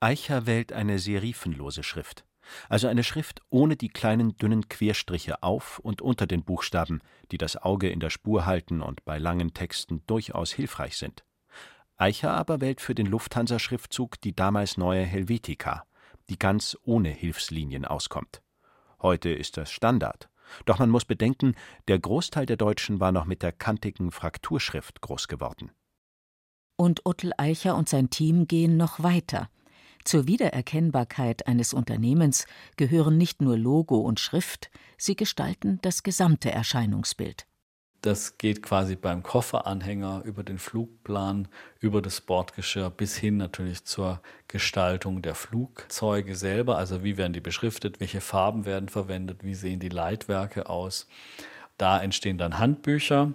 Eicher 0.00 0.46
wählt 0.46 0.72
eine 0.72 0.98
serifenlose 0.98 1.82
Schrift, 1.82 2.24
also 2.68 2.88
eine 2.88 3.04
Schrift 3.04 3.40
ohne 3.50 3.76
die 3.76 3.88
kleinen 3.88 4.36
dünnen 4.36 4.68
Querstriche 4.68 5.42
auf 5.42 5.78
und 5.78 6.02
unter 6.02 6.26
den 6.26 6.44
Buchstaben, 6.44 7.00
die 7.30 7.38
das 7.38 7.56
Auge 7.56 7.88
in 7.88 8.00
der 8.00 8.10
Spur 8.10 8.46
halten 8.46 8.82
und 8.82 9.04
bei 9.04 9.18
langen 9.18 9.54
Texten 9.54 10.02
durchaus 10.06 10.52
hilfreich 10.52 10.96
sind. 10.96 11.24
Eicher 11.96 12.32
aber 12.32 12.60
wählt 12.60 12.80
für 12.80 12.94
den 12.94 13.06
Lufthansa-Schriftzug 13.06 14.20
die 14.20 14.34
damals 14.34 14.76
neue 14.76 15.04
Helvetica, 15.04 15.84
die 16.28 16.38
ganz 16.38 16.76
ohne 16.82 17.10
Hilfslinien 17.10 17.84
auskommt. 17.84 18.42
Heute 19.00 19.30
ist 19.30 19.56
das 19.56 19.70
Standard. 19.70 20.28
Doch 20.64 20.78
man 20.78 20.90
muss 20.90 21.04
bedenken, 21.04 21.54
der 21.88 21.98
Großteil 21.98 22.46
der 22.46 22.56
Deutschen 22.56 23.00
war 23.00 23.12
noch 23.12 23.24
mit 23.24 23.42
der 23.42 23.52
kantigen 23.52 24.10
Frakturschrift 24.10 25.00
groß 25.00 25.28
geworden. 25.28 25.70
Und 26.82 27.06
Uttel 27.06 27.32
Eicher 27.36 27.76
und 27.76 27.88
sein 27.88 28.10
Team 28.10 28.48
gehen 28.48 28.76
noch 28.76 29.04
weiter. 29.04 29.48
Zur 30.02 30.26
Wiedererkennbarkeit 30.26 31.46
eines 31.46 31.74
Unternehmens 31.74 32.44
gehören 32.76 33.16
nicht 33.16 33.40
nur 33.40 33.56
Logo 33.56 33.98
und 33.98 34.18
Schrift, 34.18 34.68
sie 34.98 35.14
gestalten 35.14 35.78
das 35.82 36.02
gesamte 36.02 36.50
Erscheinungsbild. 36.50 37.46
Das 38.00 38.36
geht 38.36 38.64
quasi 38.64 38.96
beim 38.96 39.22
Kofferanhänger 39.22 40.22
über 40.24 40.42
den 40.42 40.58
Flugplan, 40.58 41.46
über 41.78 42.02
das 42.02 42.20
Bordgeschirr 42.20 42.90
bis 42.90 43.16
hin 43.16 43.36
natürlich 43.36 43.84
zur 43.84 44.20
Gestaltung 44.48 45.22
der 45.22 45.36
Flugzeuge 45.36 46.34
selber. 46.34 46.78
Also 46.78 47.04
wie 47.04 47.16
werden 47.16 47.32
die 47.32 47.38
beschriftet, 47.38 48.00
welche 48.00 48.20
Farben 48.20 48.64
werden 48.64 48.88
verwendet, 48.88 49.44
wie 49.44 49.54
sehen 49.54 49.78
die 49.78 49.88
Leitwerke 49.88 50.68
aus. 50.68 51.06
Da 51.78 52.02
entstehen 52.02 52.38
dann 52.38 52.58
Handbücher, 52.58 53.34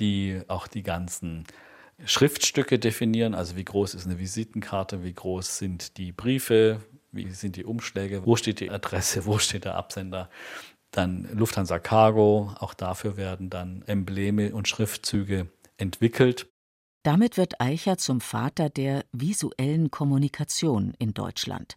die 0.00 0.40
auch 0.48 0.66
die 0.68 0.82
ganzen 0.82 1.44
Schriftstücke 2.04 2.78
definieren, 2.78 3.34
also 3.34 3.56
wie 3.56 3.64
groß 3.64 3.94
ist 3.94 4.06
eine 4.06 4.18
Visitenkarte, 4.18 5.02
wie 5.02 5.12
groß 5.12 5.58
sind 5.58 5.96
die 5.98 6.12
Briefe, 6.12 6.80
wie 7.12 7.30
sind 7.30 7.56
die 7.56 7.64
Umschläge, 7.64 8.24
wo 8.24 8.36
steht 8.36 8.60
die 8.60 8.70
Adresse, 8.70 9.26
wo 9.26 9.38
steht 9.38 9.64
der 9.64 9.74
Absender. 9.74 10.30
Dann 10.90 11.28
Lufthansa 11.34 11.78
Cargo, 11.78 12.54
auch 12.58 12.74
dafür 12.74 13.16
werden 13.16 13.50
dann 13.50 13.82
Embleme 13.86 14.54
und 14.54 14.68
Schriftzüge 14.68 15.48
entwickelt. 15.76 16.46
Damit 17.02 17.36
wird 17.36 17.60
Eicher 17.60 17.98
zum 17.98 18.20
Vater 18.20 18.70
der 18.70 19.04
visuellen 19.12 19.90
Kommunikation 19.90 20.94
in 20.98 21.14
Deutschland. 21.14 21.76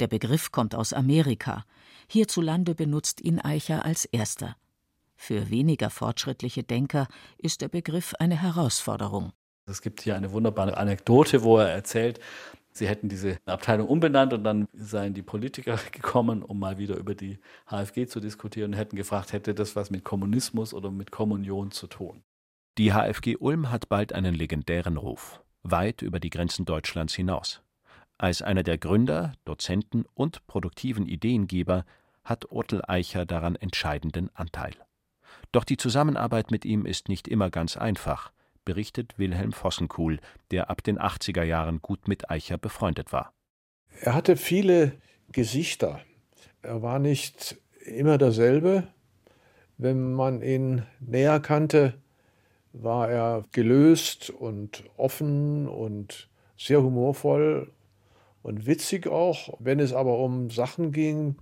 Der 0.00 0.06
Begriff 0.06 0.52
kommt 0.52 0.74
aus 0.74 0.92
Amerika. 0.92 1.64
Hierzulande 2.08 2.74
benutzt 2.74 3.20
ihn 3.20 3.40
Eicher 3.40 3.84
als 3.84 4.04
erster. 4.04 4.56
Für 5.16 5.50
weniger 5.50 5.90
fortschrittliche 5.90 6.62
Denker 6.62 7.08
ist 7.38 7.62
der 7.62 7.68
Begriff 7.68 8.14
eine 8.18 8.40
Herausforderung. 8.40 9.32
Es 9.68 9.82
gibt 9.82 10.02
hier 10.02 10.14
eine 10.14 10.30
wunderbare 10.30 10.76
Anekdote, 10.76 11.42
wo 11.42 11.58
er 11.58 11.70
erzählt, 11.70 12.20
sie 12.70 12.86
hätten 12.86 13.08
diese 13.08 13.38
Abteilung 13.46 13.88
umbenannt 13.88 14.32
und 14.32 14.44
dann 14.44 14.68
seien 14.72 15.14
die 15.14 15.22
Politiker 15.22 15.78
gekommen, 15.92 16.42
um 16.42 16.58
mal 16.58 16.78
wieder 16.78 16.96
über 16.96 17.14
die 17.14 17.38
HFG 17.66 18.06
zu 18.06 18.20
diskutieren 18.20 18.72
und 18.72 18.78
hätten 18.78 18.96
gefragt, 18.96 19.32
hätte 19.32 19.54
das 19.54 19.74
was 19.74 19.90
mit 19.90 20.04
Kommunismus 20.04 20.72
oder 20.72 20.90
mit 20.90 21.10
Kommunion 21.10 21.72
zu 21.72 21.88
tun. 21.88 22.22
Die 22.78 22.92
HFG 22.92 23.36
Ulm 23.38 23.70
hat 23.70 23.88
bald 23.88 24.12
einen 24.12 24.34
legendären 24.34 24.98
Ruf, 24.98 25.40
weit 25.62 26.02
über 26.02 26.20
die 26.20 26.30
Grenzen 26.30 26.66
Deutschlands 26.66 27.14
hinaus. 27.14 27.62
Als 28.18 28.42
einer 28.42 28.62
der 28.62 28.78
Gründer, 28.78 29.32
Dozenten 29.44 30.04
und 30.14 30.46
produktiven 30.46 31.06
Ideengeber 31.06 31.84
hat 32.22 32.50
Ottel 32.50 32.82
Eicher 32.86 33.26
daran 33.26 33.56
entscheidenden 33.56 34.30
Anteil. 34.34 34.74
Doch 35.52 35.64
die 35.64 35.76
Zusammenarbeit 35.76 36.50
mit 36.50 36.64
ihm 36.64 36.86
ist 36.86 37.08
nicht 37.08 37.28
immer 37.28 37.50
ganz 37.50 37.76
einfach, 37.76 38.32
berichtet 38.64 39.18
Wilhelm 39.18 39.52
Vossenkuhl, 39.52 40.18
der 40.50 40.70
ab 40.70 40.82
den 40.82 40.98
80er 40.98 41.42
Jahren 41.42 41.80
gut 41.80 42.08
mit 42.08 42.30
Eicher 42.30 42.58
befreundet 42.58 43.12
war. 43.12 43.32
Er 44.00 44.14
hatte 44.14 44.36
viele 44.36 44.92
Gesichter. 45.32 46.00
Er 46.62 46.82
war 46.82 46.98
nicht 46.98 47.56
immer 47.86 48.18
derselbe. 48.18 48.88
Wenn 49.78 50.12
man 50.12 50.42
ihn 50.42 50.82
näher 51.00 51.40
kannte, 51.40 51.94
war 52.72 53.08
er 53.08 53.44
gelöst 53.52 54.30
und 54.30 54.84
offen 54.96 55.68
und 55.68 56.28
sehr 56.58 56.82
humorvoll 56.82 57.72
und 58.42 58.66
witzig 58.66 59.06
auch. 59.06 59.54
Wenn 59.58 59.80
es 59.80 59.92
aber 59.92 60.18
um 60.18 60.50
Sachen 60.50 60.92
ging, 60.92 61.36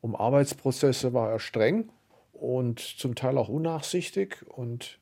um 0.00 0.14
Arbeitsprozesse, 0.14 1.12
war 1.12 1.30
er 1.30 1.38
streng 1.38 1.90
und 2.34 2.80
zum 2.80 3.14
Teil 3.14 3.38
auch 3.38 3.48
unnachsichtig 3.48 4.44
und 4.46 4.98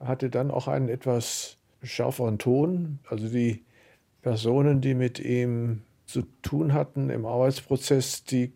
hatte 0.00 0.30
dann 0.30 0.50
auch 0.50 0.68
einen 0.68 0.88
etwas 0.88 1.56
schärferen 1.82 2.38
Ton. 2.38 2.98
Also 3.08 3.28
die 3.28 3.64
Personen, 4.22 4.80
die 4.80 4.94
mit 4.94 5.20
ihm 5.20 5.82
zu 6.06 6.22
tun 6.42 6.72
hatten 6.72 7.10
im 7.10 7.26
Arbeitsprozess, 7.26 8.24
die 8.24 8.52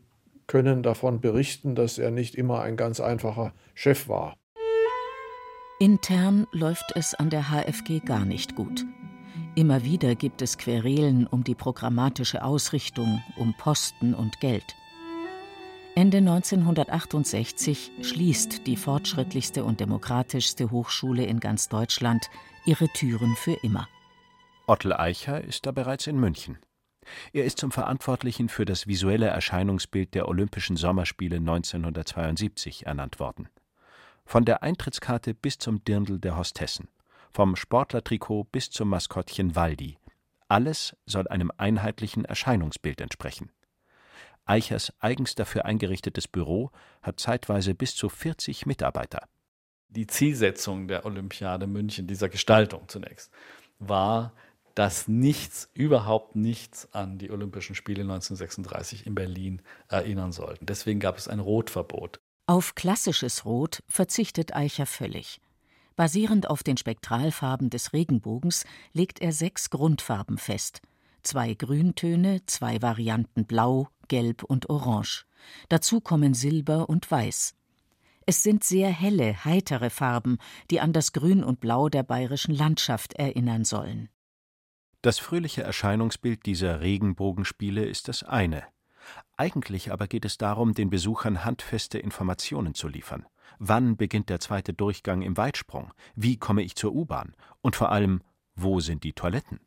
können 0.47 0.83
davon 0.83 1.21
berichten, 1.21 1.75
dass 1.75 1.99
er 1.99 2.11
nicht 2.11 2.35
immer 2.35 2.63
ein 2.63 2.77
ganz 2.77 3.01
einfacher 3.01 3.53
Chef 3.75 4.09
war. 4.09 4.35
Intern 5.79 6.47
läuft 6.53 6.93
es 6.97 7.15
an 7.15 7.31
der 7.31 7.51
HFG 7.51 8.01
gar 8.01 8.25
nicht 8.25 8.57
gut. 8.57 8.85
Immer 9.55 9.85
wieder 9.85 10.15
gibt 10.15 10.43
es 10.43 10.59
Querelen 10.59 11.27
um 11.27 11.45
die 11.45 11.55
programmatische 11.55 12.43
Ausrichtung, 12.43 13.23
um 13.37 13.55
Posten 13.57 14.15
und 14.15 14.41
Geld. 14.41 14.78
Ende 15.99 16.19
1968 16.19 17.91
schließt 18.03 18.69
die 18.69 18.77
fortschrittlichste 18.77 19.65
und 19.65 19.81
demokratischste 19.81 20.71
Hochschule 20.71 21.25
in 21.25 21.41
ganz 21.41 21.69
Deutschland 21.69 22.31
ihre 22.65 22.87
Türen 22.87 23.35
für 23.35 23.55
immer. 23.65 23.89
Ottel 24.69 24.93
Eicher 24.93 25.43
ist 25.43 25.67
da 25.67 25.73
bereits 25.73 26.07
in 26.07 26.21
München. 26.21 26.59
Er 27.33 27.45
ist 27.45 27.59
zum 27.59 27.73
Verantwortlichen 27.73 28.49
für 28.49 28.65
das 28.65 28.87
visuelle 28.87 29.27
Erscheinungsbild 29.27 30.15
der 30.15 30.29
Olympischen 30.29 30.77
Sommerspiele 30.77 31.39
1972 31.39 32.87
ernannt 32.87 33.19
worden. 33.19 33.49
Von 34.25 34.45
der 34.45 34.63
Eintrittskarte 34.63 35.35
bis 35.35 35.59
zum 35.59 35.83
Dirndl 35.83 36.21
der 36.21 36.37
Hostessen, 36.37 36.87
vom 37.33 37.57
Sportlertrikot 37.57 38.45
bis 38.53 38.71
zum 38.71 38.91
Maskottchen 38.91 39.57
Waldi. 39.57 39.99
Alles 40.47 40.97
soll 41.07 41.27
einem 41.27 41.51
einheitlichen 41.57 42.25
Erscheinungsbild 42.25 43.01
entsprechen. 43.01 43.51
Eichers 44.49 44.93
eigens 44.99 45.35
dafür 45.35 45.65
eingerichtetes 45.65 46.29
Büro 46.29 46.71
hat 47.03 47.21
zeitweise 47.21 47.75
bis 47.75 47.95
zu 47.95 48.09
40 48.09 48.67
Mitarbeiter. 48.67 49.29
Die 49.89 50.07
Zielsetzung 50.07 50.89
der 50.89 51.07
Olympiade 51.07 51.67
München, 51.67 52.07
dieser 52.07 52.29
Gestaltung 52.29 52.89
zunächst, 52.89 53.31
war, 53.79 54.33
dass 54.75 55.09
nichts, 55.09 55.71
überhaupt 55.75 56.37
nichts 56.37 56.93
an 56.93 57.19
die 57.19 57.31
Olympischen 57.31 57.75
Spiele 57.75 58.03
1936 58.03 59.07
in 59.07 59.15
Berlin 59.15 59.63
erinnern 59.89 60.33
sollten. 60.33 60.67
Deswegen 60.67 61.01
gab 61.01 61.17
es 61.19 61.27
ein 61.27 61.41
Rotverbot. 61.41 62.21
Auf 62.47 62.75
klassisches 62.75 63.45
Rot 63.45 63.83
verzichtet 63.89 64.55
Eicher 64.55 64.87
völlig. 64.87 65.41
Basierend 65.97 66.49
auf 66.49 66.63
den 66.63 66.77
Spektralfarben 66.77 67.71
des 67.71 67.93
Regenbogens 67.93 68.65
legt 68.93 69.21
er 69.21 69.33
sechs 69.33 69.69
Grundfarben 69.71 70.39
fest. 70.39 70.81
Zwei 71.25 71.55
Grüntöne, 71.55 72.47
zwei 72.47 72.81
Varianten 72.81 73.47
Blau, 73.47 73.89
Gelb 74.09 74.43
und 74.43 74.69
Orange. 74.69 75.27
Dazu 75.69 76.01
kommen 76.01 76.35
Silber 76.35 76.89
und 76.89 77.11
Weiß. 77.11 77.55
Es 78.27 78.43
sind 78.43 78.63
sehr 78.63 78.91
helle, 78.91 79.45
heitere 79.45 79.89
Farben, 79.89 80.39
die 80.71 80.81
an 80.81 80.93
das 80.93 81.13
Grün 81.13 81.43
und 81.43 81.61
Blau 81.61 81.89
der 81.89 82.03
bayerischen 82.03 82.55
Landschaft 82.55 83.15
erinnern 83.15 83.65
sollen. 83.65 84.11
Das 85.01 85.19
fröhliche 85.19 85.63
Erscheinungsbild 85.63 86.45
dieser 86.45 86.81
Regenbogenspiele 86.81 87.85
ist 87.87 88.09
das 88.09 88.25
eine. 88.25 88.65
Eigentlich 89.37 89.93
aber 89.93 90.09
geht 90.09 90.25
es 90.25 90.37
darum, 90.37 90.75
den 90.75 90.91
Besuchern 90.91 91.45
handfeste 91.45 91.99
Informationen 91.99 92.75
zu 92.75 92.89
liefern. 92.89 93.25
Wann 93.59 93.97
beginnt 93.97 94.29
der 94.29 94.41
zweite 94.41 94.75
Durchgang 94.75 95.23
im 95.23 95.37
Weitsprung? 95.37 95.93
Wie 96.15 96.37
komme 96.37 96.63
ich 96.63 96.77
zur 96.77 96.93
U-Bahn? 96.93 97.35
Und 97.61 97.77
vor 97.77 97.91
allem, 97.91 98.23
wo 98.55 98.81
sind 98.81 99.05
die 99.05 99.13
Toiletten? 99.13 99.61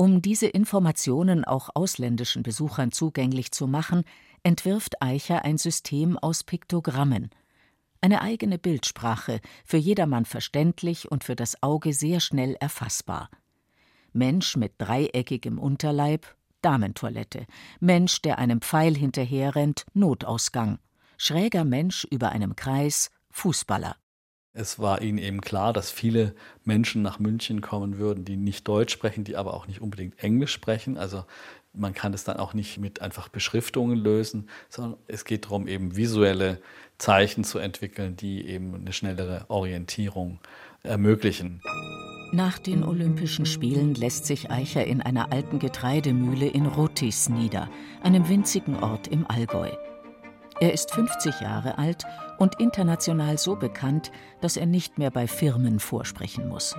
Um 0.00 0.22
diese 0.22 0.46
Informationen 0.46 1.44
auch 1.44 1.68
ausländischen 1.74 2.42
Besuchern 2.42 2.90
zugänglich 2.90 3.52
zu 3.52 3.66
machen, 3.66 4.04
entwirft 4.42 5.02
Eicher 5.02 5.44
ein 5.44 5.58
System 5.58 6.16
aus 6.16 6.42
Piktogrammen. 6.42 7.28
Eine 8.00 8.22
eigene 8.22 8.58
Bildsprache, 8.58 9.42
für 9.62 9.76
jedermann 9.76 10.24
verständlich 10.24 11.10
und 11.10 11.22
für 11.22 11.36
das 11.36 11.62
Auge 11.62 11.92
sehr 11.92 12.20
schnell 12.20 12.56
erfassbar. 12.60 13.28
Mensch 14.14 14.56
mit 14.56 14.72
dreieckigem 14.78 15.58
Unterleib, 15.58 16.34
Damentoilette, 16.62 17.44
Mensch, 17.78 18.22
der 18.22 18.38
einem 18.38 18.62
Pfeil 18.62 18.96
hinterherrennt, 18.96 19.84
Notausgang, 19.92 20.78
schräger 21.18 21.66
Mensch 21.66 22.06
über 22.10 22.30
einem 22.30 22.56
Kreis, 22.56 23.10
Fußballer. 23.32 23.96
Es 24.52 24.80
war 24.80 25.00
ihnen 25.00 25.18
eben 25.18 25.40
klar, 25.40 25.72
dass 25.72 25.92
viele 25.92 26.34
Menschen 26.64 27.02
nach 27.02 27.20
München 27.20 27.60
kommen 27.60 27.98
würden, 27.98 28.24
die 28.24 28.36
nicht 28.36 28.66
Deutsch 28.66 28.92
sprechen, 28.92 29.22
die 29.22 29.36
aber 29.36 29.54
auch 29.54 29.68
nicht 29.68 29.80
unbedingt 29.80 30.18
Englisch 30.22 30.52
sprechen. 30.52 30.98
Also 30.98 31.24
man 31.72 31.94
kann 31.94 32.12
es 32.14 32.24
dann 32.24 32.38
auch 32.38 32.52
nicht 32.52 32.78
mit 32.78 33.00
einfach 33.00 33.28
Beschriftungen 33.28 33.96
lösen, 33.96 34.48
sondern 34.68 34.98
es 35.06 35.24
geht 35.24 35.44
darum, 35.44 35.68
eben 35.68 35.96
visuelle 35.96 36.60
Zeichen 36.98 37.44
zu 37.44 37.60
entwickeln, 37.60 38.16
die 38.16 38.44
eben 38.44 38.74
eine 38.74 38.92
schnellere 38.92 39.44
Orientierung 39.48 40.40
ermöglichen. 40.82 41.62
Nach 42.32 42.58
den 42.58 42.82
Olympischen 42.82 43.46
Spielen 43.46 43.94
lässt 43.94 44.26
sich 44.26 44.50
Eicher 44.50 44.84
in 44.84 45.00
einer 45.00 45.32
alten 45.32 45.60
Getreidemühle 45.60 46.46
in 46.46 46.66
Rotis 46.66 47.28
nieder, 47.28 47.70
einem 48.02 48.28
winzigen 48.28 48.76
Ort 48.82 49.06
im 49.08 49.28
Allgäu. 49.28 49.70
Er 50.60 50.72
ist 50.72 50.92
50 50.92 51.40
Jahre 51.40 51.78
alt 51.78 52.04
und 52.40 52.58
international 52.58 53.38
so 53.38 53.54
bekannt, 53.54 54.10
dass 54.40 54.56
er 54.56 54.66
nicht 54.66 54.98
mehr 54.98 55.10
bei 55.10 55.28
Firmen 55.28 55.78
vorsprechen 55.78 56.48
muss. 56.48 56.74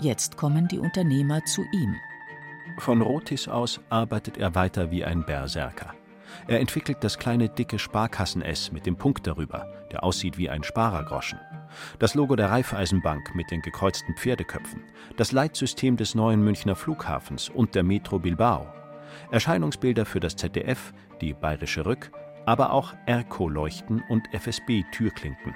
Jetzt 0.00 0.36
kommen 0.36 0.68
die 0.68 0.80
Unternehmer 0.80 1.42
zu 1.44 1.62
ihm. 1.72 1.94
Von 2.78 3.00
Rotis 3.00 3.48
aus 3.48 3.80
arbeitet 3.88 4.36
er 4.36 4.54
weiter 4.54 4.90
wie 4.90 5.04
ein 5.04 5.24
Berserker. 5.24 5.94
Er 6.48 6.60
entwickelt 6.60 6.98
das 7.00 7.18
kleine 7.18 7.48
dicke 7.48 7.78
Sparkassen-S 7.78 8.72
mit 8.72 8.84
dem 8.84 8.96
Punkt 8.96 9.26
darüber, 9.26 9.72
der 9.92 10.02
aussieht 10.02 10.36
wie 10.38 10.50
ein 10.50 10.64
Sparergroschen. 10.64 11.38
Das 12.00 12.14
Logo 12.14 12.34
der 12.34 12.50
Raiffeisenbank 12.50 13.34
mit 13.34 13.50
den 13.50 13.62
gekreuzten 13.62 14.16
Pferdeköpfen. 14.16 14.82
Das 15.16 15.30
Leitsystem 15.30 15.96
des 15.96 16.16
neuen 16.16 16.42
Münchner 16.42 16.74
Flughafens 16.74 17.48
und 17.48 17.76
der 17.76 17.84
Metro 17.84 18.18
Bilbao. 18.18 18.66
Erscheinungsbilder 19.30 20.04
für 20.04 20.20
das 20.20 20.34
ZDF, 20.34 20.92
die 21.20 21.32
Bayerische 21.32 21.86
Rück, 21.86 22.10
aber 22.46 22.72
auch 22.72 22.94
ERCO-Leuchten 23.06 24.02
und 24.08 24.32
FSB-Türklinken. 24.32 25.54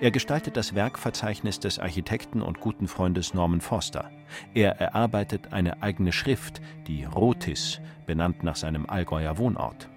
Er 0.00 0.10
gestaltet 0.10 0.56
das 0.56 0.74
Werkverzeichnis 0.74 1.60
des 1.60 1.78
Architekten 1.78 2.42
und 2.42 2.60
guten 2.60 2.88
Freundes 2.88 3.34
Norman 3.34 3.60
Foster. 3.60 4.10
Er 4.54 4.80
erarbeitet 4.80 5.52
eine 5.52 5.82
eigene 5.82 6.12
Schrift, 6.12 6.60
die 6.86 7.04
Rotis, 7.04 7.80
benannt 8.06 8.42
nach 8.42 8.56
seinem 8.56 8.86
Allgäuer 8.86 9.38
Wohnort. 9.38 9.88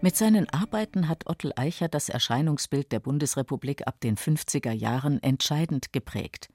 Mit 0.00 0.16
seinen 0.16 0.48
Arbeiten 0.50 1.08
hat 1.08 1.28
Ottel 1.28 1.52
Eicher 1.56 1.88
das 1.88 2.08
Erscheinungsbild 2.08 2.92
der 2.92 3.00
Bundesrepublik 3.00 3.86
ab 3.86 4.00
den 4.00 4.16
50er 4.16 4.70
Jahren 4.70 5.20
entscheidend 5.22 5.92
geprägt. 5.92 6.50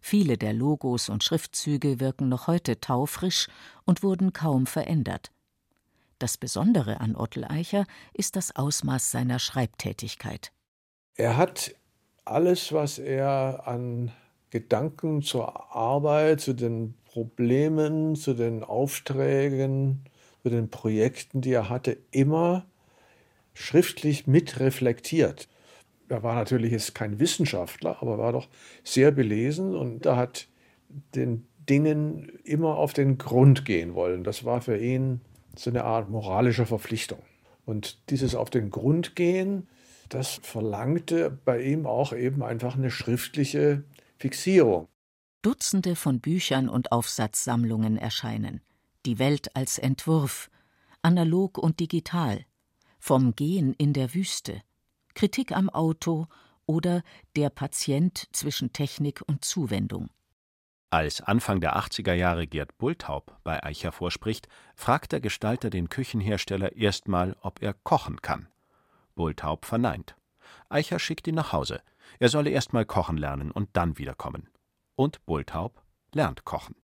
Viele 0.00 0.36
der 0.36 0.52
Logos 0.52 1.08
und 1.08 1.22
Schriftzüge 1.22 2.00
wirken 2.00 2.28
noch 2.28 2.48
heute 2.48 2.80
taufrisch 2.80 3.46
und 3.84 4.02
wurden 4.02 4.32
kaum 4.32 4.66
verändert. 4.66 5.30
Das 6.18 6.36
Besondere 6.36 7.00
an 7.00 7.16
Ottel 7.16 7.44
Eicher 7.44 7.86
ist 8.12 8.36
das 8.36 8.54
Ausmaß 8.54 9.10
seiner 9.10 9.38
Schreibtätigkeit. 9.38 10.52
Er 11.16 11.36
hat 11.36 11.74
alles, 12.24 12.72
was 12.72 12.98
er 12.98 13.66
an 13.66 14.12
Gedanken 14.50 15.22
zur 15.22 15.74
Arbeit, 15.74 16.40
zu 16.40 16.52
den 16.52 16.94
Problemen, 17.04 18.16
zu 18.16 18.34
den 18.34 18.62
Aufträgen, 18.62 20.04
zu 20.42 20.50
den 20.50 20.70
Projekten, 20.70 21.40
die 21.40 21.52
er 21.52 21.68
hatte, 21.68 21.98
immer 22.10 22.66
schriftlich 23.52 24.26
mitreflektiert. 24.26 25.48
Er 26.08 26.22
war 26.22 26.34
natürlich 26.34 26.72
jetzt 26.72 26.94
kein 26.94 27.18
Wissenschaftler, 27.18 27.98
aber 28.00 28.18
war 28.18 28.32
doch 28.32 28.48
sehr 28.82 29.10
belesen 29.10 29.74
und 29.74 30.06
er 30.06 30.16
hat 30.16 30.48
den 31.14 31.46
Dingen 31.68 32.28
immer 32.44 32.76
auf 32.76 32.92
den 32.92 33.16
Grund 33.16 33.64
gehen 33.64 33.94
wollen. 33.94 34.22
Das 34.22 34.44
war 34.44 34.60
für 34.60 34.76
ihn 34.76 35.20
so 35.58 35.70
eine 35.70 35.84
Art 35.84 36.10
moralische 36.10 36.66
Verpflichtung. 36.66 37.22
Und 37.64 38.10
dieses 38.10 38.34
auf 38.34 38.50
den 38.50 38.70
Grund 38.70 39.16
gehen, 39.16 39.68
das 40.08 40.40
verlangte 40.42 41.30
bei 41.30 41.62
ihm 41.62 41.86
auch 41.86 42.12
eben 42.12 42.42
einfach 42.42 42.76
eine 42.76 42.90
schriftliche 42.90 43.84
Fixierung. 44.18 44.88
Dutzende 45.42 45.96
von 45.96 46.20
Büchern 46.20 46.68
und 46.68 46.92
Aufsatzsammlungen 46.92 47.96
erscheinen. 47.98 48.60
Die 49.06 49.18
Welt 49.18 49.54
als 49.56 49.78
Entwurf, 49.78 50.50
analog 51.02 51.58
und 51.58 51.80
digital, 51.80 52.44
vom 52.98 53.34
Gehen 53.34 53.74
in 53.74 53.92
der 53.92 54.14
Wüste, 54.14 54.62
Kritik 55.14 55.52
am 55.52 55.68
Auto 55.68 56.26
oder 56.66 57.02
der 57.36 57.50
Patient 57.50 58.26
zwischen 58.32 58.72
Technik 58.72 59.22
und 59.26 59.44
Zuwendung. 59.44 60.08
Als 60.94 61.20
Anfang 61.20 61.60
der 61.60 61.76
80er 61.76 62.12
Jahre 62.12 62.46
Gerd 62.46 62.78
Bultaub 62.78 63.36
bei 63.42 63.60
Eicher 63.64 63.90
vorspricht, 63.90 64.46
fragt 64.76 65.10
der 65.10 65.20
Gestalter 65.20 65.68
den 65.68 65.88
Küchenhersteller 65.88 66.76
erstmal, 66.76 67.34
ob 67.40 67.60
er 67.60 67.74
kochen 67.74 68.22
kann. 68.22 68.46
Bultaub 69.16 69.64
verneint. 69.64 70.14
Eicher 70.68 71.00
schickt 71.00 71.26
ihn 71.26 71.34
nach 71.34 71.52
Hause. 71.52 71.80
Er 72.20 72.28
solle 72.28 72.50
erstmal 72.50 72.84
kochen 72.84 73.16
lernen 73.16 73.50
und 73.50 73.70
dann 73.72 73.98
wiederkommen. 73.98 74.48
Und 74.94 75.26
Bultaub 75.26 75.82
lernt 76.14 76.44
kochen. 76.44 76.76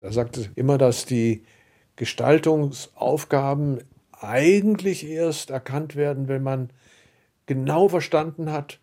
Er 0.00 0.12
sagte 0.12 0.50
immer, 0.54 0.78
dass 0.78 1.04
die 1.04 1.44
Gestaltungsaufgaben 1.96 3.84
eigentlich 4.12 5.06
erst 5.06 5.50
erkannt 5.50 5.94
werden, 5.94 6.26
wenn 6.26 6.42
man 6.42 6.70
genau 7.44 7.90
verstanden 7.90 8.50
hat, 8.50 8.80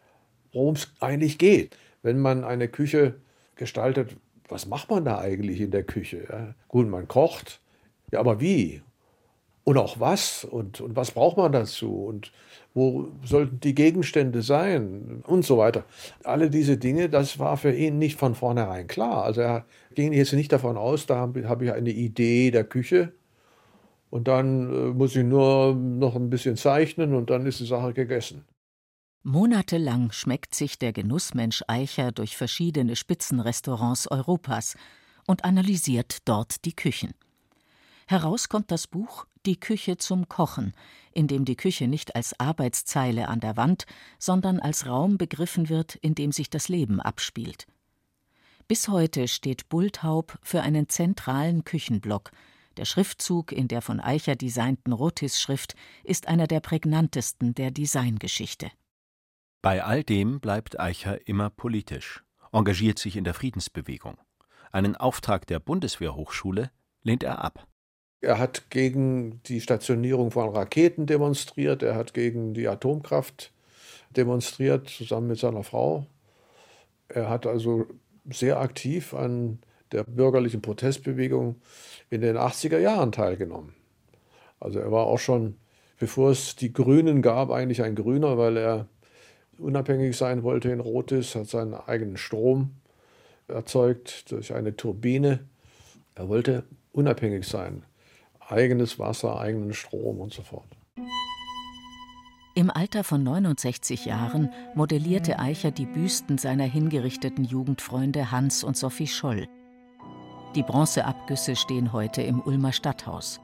worum 0.51 0.75
es 0.75 0.93
eigentlich 0.99 1.39
geht. 1.39 1.75
Wenn 2.03 2.19
man 2.19 2.43
eine 2.43 2.67
Küche 2.67 3.15
gestaltet, 3.55 4.15
was 4.49 4.65
macht 4.67 4.89
man 4.89 5.05
da 5.05 5.19
eigentlich 5.19 5.61
in 5.61 5.71
der 5.71 5.83
Küche? 5.83 6.25
Ja, 6.29 6.55
gut, 6.67 6.87
man 6.87 7.07
kocht, 7.07 7.61
ja, 8.11 8.19
aber 8.19 8.39
wie? 8.39 8.81
Und 9.63 9.77
auch 9.77 9.99
was? 9.99 10.45
Und, 10.45 10.79
und 10.79 10.95
was 10.95 11.11
braucht 11.11 11.37
man 11.37 11.51
dazu? 11.51 12.05
Und 12.05 12.31
wo 12.75 13.07
sollten 13.23 13.59
die 13.61 13.73
Gegenstände 13.73 14.43
sein? 14.43 15.23
Und 15.25 15.43
so 15.43 15.57
weiter. 15.57 15.85
Alle 16.23 16.51
diese 16.51 16.77
Dinge, 16.77 17.09
das 17.09 17.39
war 17.39 17.57
für 17.57 17.73
ihn 17.73 17.97
nicht 17.97 18.17
von 18.17 18.35
vornherein 18.35 18.85
klar. 18.87 19.23
Also 19.23 19.41
er 19.41 19.65
ging 19.95 20.13
jetzt 20.13 20.33
nicht 20.33 20.51
davon 20.51 20.77
aus, 20.77 21.07
da 21.07 21.17
habe 21.17 21.65
ich 21.65 21.71
eine 21.71 21.89
Idee 21.89 22.51
der 22.51 22.63
Küche 22.63 23.11
und 24.11 24.27
dann 24.27 24.71
äh, 24.71 24.93
muss 24.93 25.15
ich 25.15 25.23
nur 25.23 25.73
noch 25.75 26.15
ein 26.15 26.29
bisschen 26.29 26.57
zeichnen 26.57 27.15
und 27.15 27.29
dann 27.29 27.45
ist 27.45 27.59
die 27.59 27.65
Sache 27.65 27.93
gegessen. 27.93 28.45
Monatelang 29.27 30.11
schmeckt 30.11 30.53
sich 30.53 30.77
der 30.77 30.93
Genussmensch 30.93 31.63
Eicher 31.67 32.11
durch 32.11 32.37
verschiedene 32.37 32.95
Spitzenrestaurants 32.95 34.07
Europas 34.11 34.77
und 35.25 35.45
analysiert 35.45 36.19
dort 36.25 36.63
die 36.63 36.75
Küchen. 36.75 37.15
Heraus 38.05 38.49
kommt 38.49 38.69
das 38.69 38.85
Buch 38.85 39.25
Die 39.47 39.59
Küche 39.59 39.97
zum 39.97 40.29
Kochen, 40.29 40.75
in 41.11 41.27
dem 41.27 41.43
die 41.43 41.55
Küche 41.55 41.87
nicht 41.87 42.15
als 42.15 42.39
Arbeitszeile 42.39 43.27
an 43.27 43.39
der 43.39 43.57
Wand, 43.57 43.87
sondern 44.19 44.59
als 44.59 44.85
Raum 44.85 45.17
begriffen 45.17 45.69
wird, 45.69 45.95
in 45.95 46.13
dem 46.13 46.31
sich 46.31 46.51
das 46.51 46.69
Leben 46.69 47.01
abspielt. 47.01 47.65
Bis 48.67 48.89
heute 48.89 49.27
steht 49.27 49.69
Bulthaub 49.69 50.37
für 50.43 50.61
einen 50.61 50.87
zentralen 50.87 51.63
Küchenblock. 51.63 52.29
Der 52.77 52.85
Schriftzug 52.85 53.51
in 53.51 53.67
der 53.69 53.81
von 53.81 53.99
Eicher 53.99 54.35
designten 54.35 54.93
Rotis-Schrift 54.93 55.73
ist 56.03 56.27
einer 56.27 56.45
der 56.45 56.59
prägnantesten 56.59 57.55
der 57.55 57.71
Designgeschichte. 57.71 58.69
Bei 59.65 59.83
all 59.83 60.03
dem 60.03 60.39
bleibt 60.41 60.79
Eicher 60.79 61.27
immer 61.27 61.49
politisch, 61.49 62.23
engagiert 62.51 62.99
sich 62.99 63.17
in 63.17 63.23
der 63.23 63.33
Friedensbewegung. 63.33 64.15
Einen 64.71 64.95
Auftrag 64.95 65.47
der 65.47 65.59
Bundeswehrhochschule 65.59 66.69
lehnt 67.01 67.23
er 67.23 67.43
ab. 67.43 67.65
Er 68.21 68.37
hat 68.37 68.69
gegen 68.69 69.41
die 69.47 69.61
Stationierung 69.61 70.29
von 70.29 70.49
Raketen 70.49 71.07
demonstriert, 71.07 71.81
er 71.81 71.95
hat 71.95 72.13
gegen 72.13 72.53
die 72.53 72.67
Atomkraft 72.67 73.53
demonstriert, 74.11 74.87
zusammen 74.87 75.29
mit 75.29 75.39
seiner 75.39 75.63
Frau. 75.63 76.05
Er 77.07 77.27
hat 77.27 77.47
also 77.47 77.87
sehr 78.29 78.59
aktiv 78.59 79.15
an 79.15 79.57
der 79.91 80.03
bürgerlichen 80.03 80.61
Protestbewegung 80.61 81.55
in 82.11 82.21
den 82.21 82.37
80er 82.37 82.77
Jahren 82.77 83.11
teilgenommen. 83.11 83.73
Also 84.59 84.77
er 84.77 84.91
war 84.91 85.07
auch 85.07 85.17
schon, 85.17 85.57
bevor 85.97 86.29
es 86.29 86.55
die 86.55 86.71
Grünen 86.71 87.23
gab, 87.23 87.49
eigentlich 87.49 87.81
ein 87.81 87.95
Grüner, 87.95 88.37
weil 88.37 88.57
er 88.57 88.89
unabhängig 89.57 90.17
sein 90.17 90.43
wollte 90.43 90.69
in 90.69 90.79
Rotis, 90.79 91.35
hat 91.35 91.47
seinen 91.47 91.73
eigenen 91.73 92.17
Strom 92.17 92.71
erzeugt 93.47 94.31
durch 94.31 94.53
eine 94.53 94.75
Turbine. 94.75 95.39
Er 96.15 96.29
wollte 96.29 96.63
unabhängig 96.91 97.47
sein. 97.47 97.83
Eigenes 98.39 98.99
Wasser, 98.99 99.39
eigenen 99.39 99.73
Strom 99.73 100.19
und 100.19 100.33
so 100.33 100.41
fort. 100.41 100.67
Im 102.57 102.69
Alter 102.69 103.03
von 103.03 103.21
69 103.21 104.05
Jahren 104.05 104.49
modellierte 104.75 105.39
Eicher 105.39 105.71
die 105.71 105.85
Büsten 105.85 106.37
seiner 106.37 106.63
hingerichteten 106.63 107.43
Jugendfreunde 107.43 108.31
Hans 108.31 108.63
und 108.63 108.77
Sophie 108.77 109.07
Scholl. 109.07 109.47
Die 110.55 110.63
Bronzeabgüsse 110.63 111.57
stehen 111.57 111.91
heute 111.91 112.21
im 112.21 112.39
Ulmer 112.39 112.71
Stadthaus. 112.71 113.41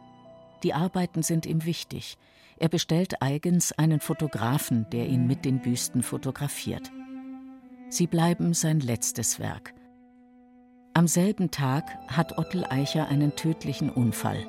Die 0.64 0.74
Arbeiten 0.74 1.24
sind 1.24 1.46
ihm 1.46 1.66
wichtig. 1.66 2.18
Er 2.62 2.70
bestellt 2.70 3.24
eigens 3.24 3.72
einen 3.72 4.00
Fotografen, 4.00 4.88
der 4.92 5.08
ihn 5.08 5.26
mit 5.26 5.46
den 5.46 5.62
Büsten 5.62 6.04
fotografiert. 6.04 6.92
Sie 7.90 8.06
bleiben 8.06 8.54
sein 8.54 8.80
letztes 8.80 9.40
Werk. 9.40 9.74
Am 10.94 11.08
selben 11.08 11.50
Tag 11.50 11.86
hat 12.08 12.38
Ottel 12.38 12.64
Eicher 12.64 13.08
einen 13.08 13.36
tödlichen 13.36 13.90
Unfall. 13.90 14.46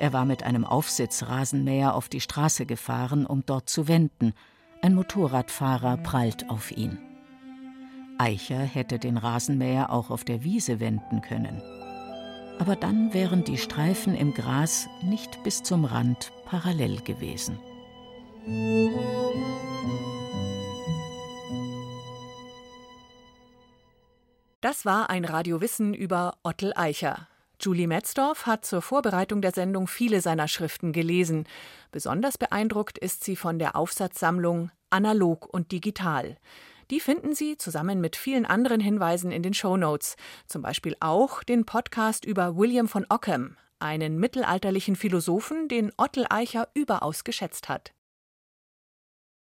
Er 0.00 0.14
war 0.14 0.24
mit 0.24 0.42
einem 0.42 0.64
Aufsitzrasenmäher 0.64 1.94
auf 1.96 2.08
die 2.08 2.22
Straße 2.22 2.64
gefahren, 2.64 3.26
um 3.26 3.44
dort 3.44 3.68
zu 3.68 3.88
wenden. 3.88 4.32
Ein 4.80 4.94
Motorradfahrer 4.94 5.98
prallt 5.98 6.48
auf 6.48 6.72
ihn. 6.72 6.98
Eicher 8.16 8.60
hätte 8.60 8.98
den 8.98 9.18
Rasenmäher 9.18 9.92
auch 9.92 10.08
auf 10.08 10.24
der 10.24 10.44
Wiese 10.44 10.80
wenden 10.80 11.20
können 11.20 11.60
aber 12.58 12.76
dann 12.76 13.12
wären 13.12 13.44
die 13.44 13.58
Streifen 13.58 14.14
im 14.14 14.34
Gras 14.34 14.88
nicht 15.02 15.42
bis 15.42 15.62
zum 15.62 15.84
Rand 15.84 16.32
parallel 16.44 17.00
gewesen. 17.00 17.58
Das 24.60 24.84
war 24.84 25.10
ein 25.10 25.24
Radiowissen 25.24 25.92
über 25.92 26.36
Ottel 26.44 26.72
Eicher. 26.76 27.26
Julie 27.60 27.86
Metzdorf 27.86 28.46
hat 28.46 28.64
zur 28.64 28.82
Vorbereitung 28.82 29.40
der 29.40 29.52
Sendung 29.52 29.86
viele 29.86 30.20
seiner 30.20 30.48
Schriften 30.48 30.92
gelesen. 30.92 31.46
Besonders 31.92 32.38
beeindruckt 32.38 32.98
ist 32.98 33.22
sie 33.22 33.36
von 33.36 33.58
der 33.58 33.76
Aufsatzsammlung 33.76 34.70
Analog 34.90 35.46
und 35.52 35.72
Digital. 35.72 36.36
Die 36.92 37.00
finden 37.00 37.34
Sie 37.34 37.56
zusammen 37.56 38.02
mit 38.02 38.16
vielen 38.16 38.44
anderen 38.44 38.78
Hinweisen 38.78 39.32
in 39.32 39.42
den 39.42 39.54
Show 39.54 39.78
Notes. 39.78 40.14
Zum 40.46 40.60
Beispiel 40.60 40.94
auch 41.00 41.42
den 41.42 41.64
Podcast 41.64 42.26
über 42.26 42.58
William 42.58 42.86
von 42.86 43.06
Ockham, 43.08 43.56
einen 43.78 44.18
mittelalterlichen 44.18 44.94
Philosophen, 44.94 45.68
den 45.68 45.90
Ottel 45.96 46.26
Eicher 46.28 46.68
überaus 46.74 47.24
geschätzt 47.24 47.70
hat. 47.70 47.94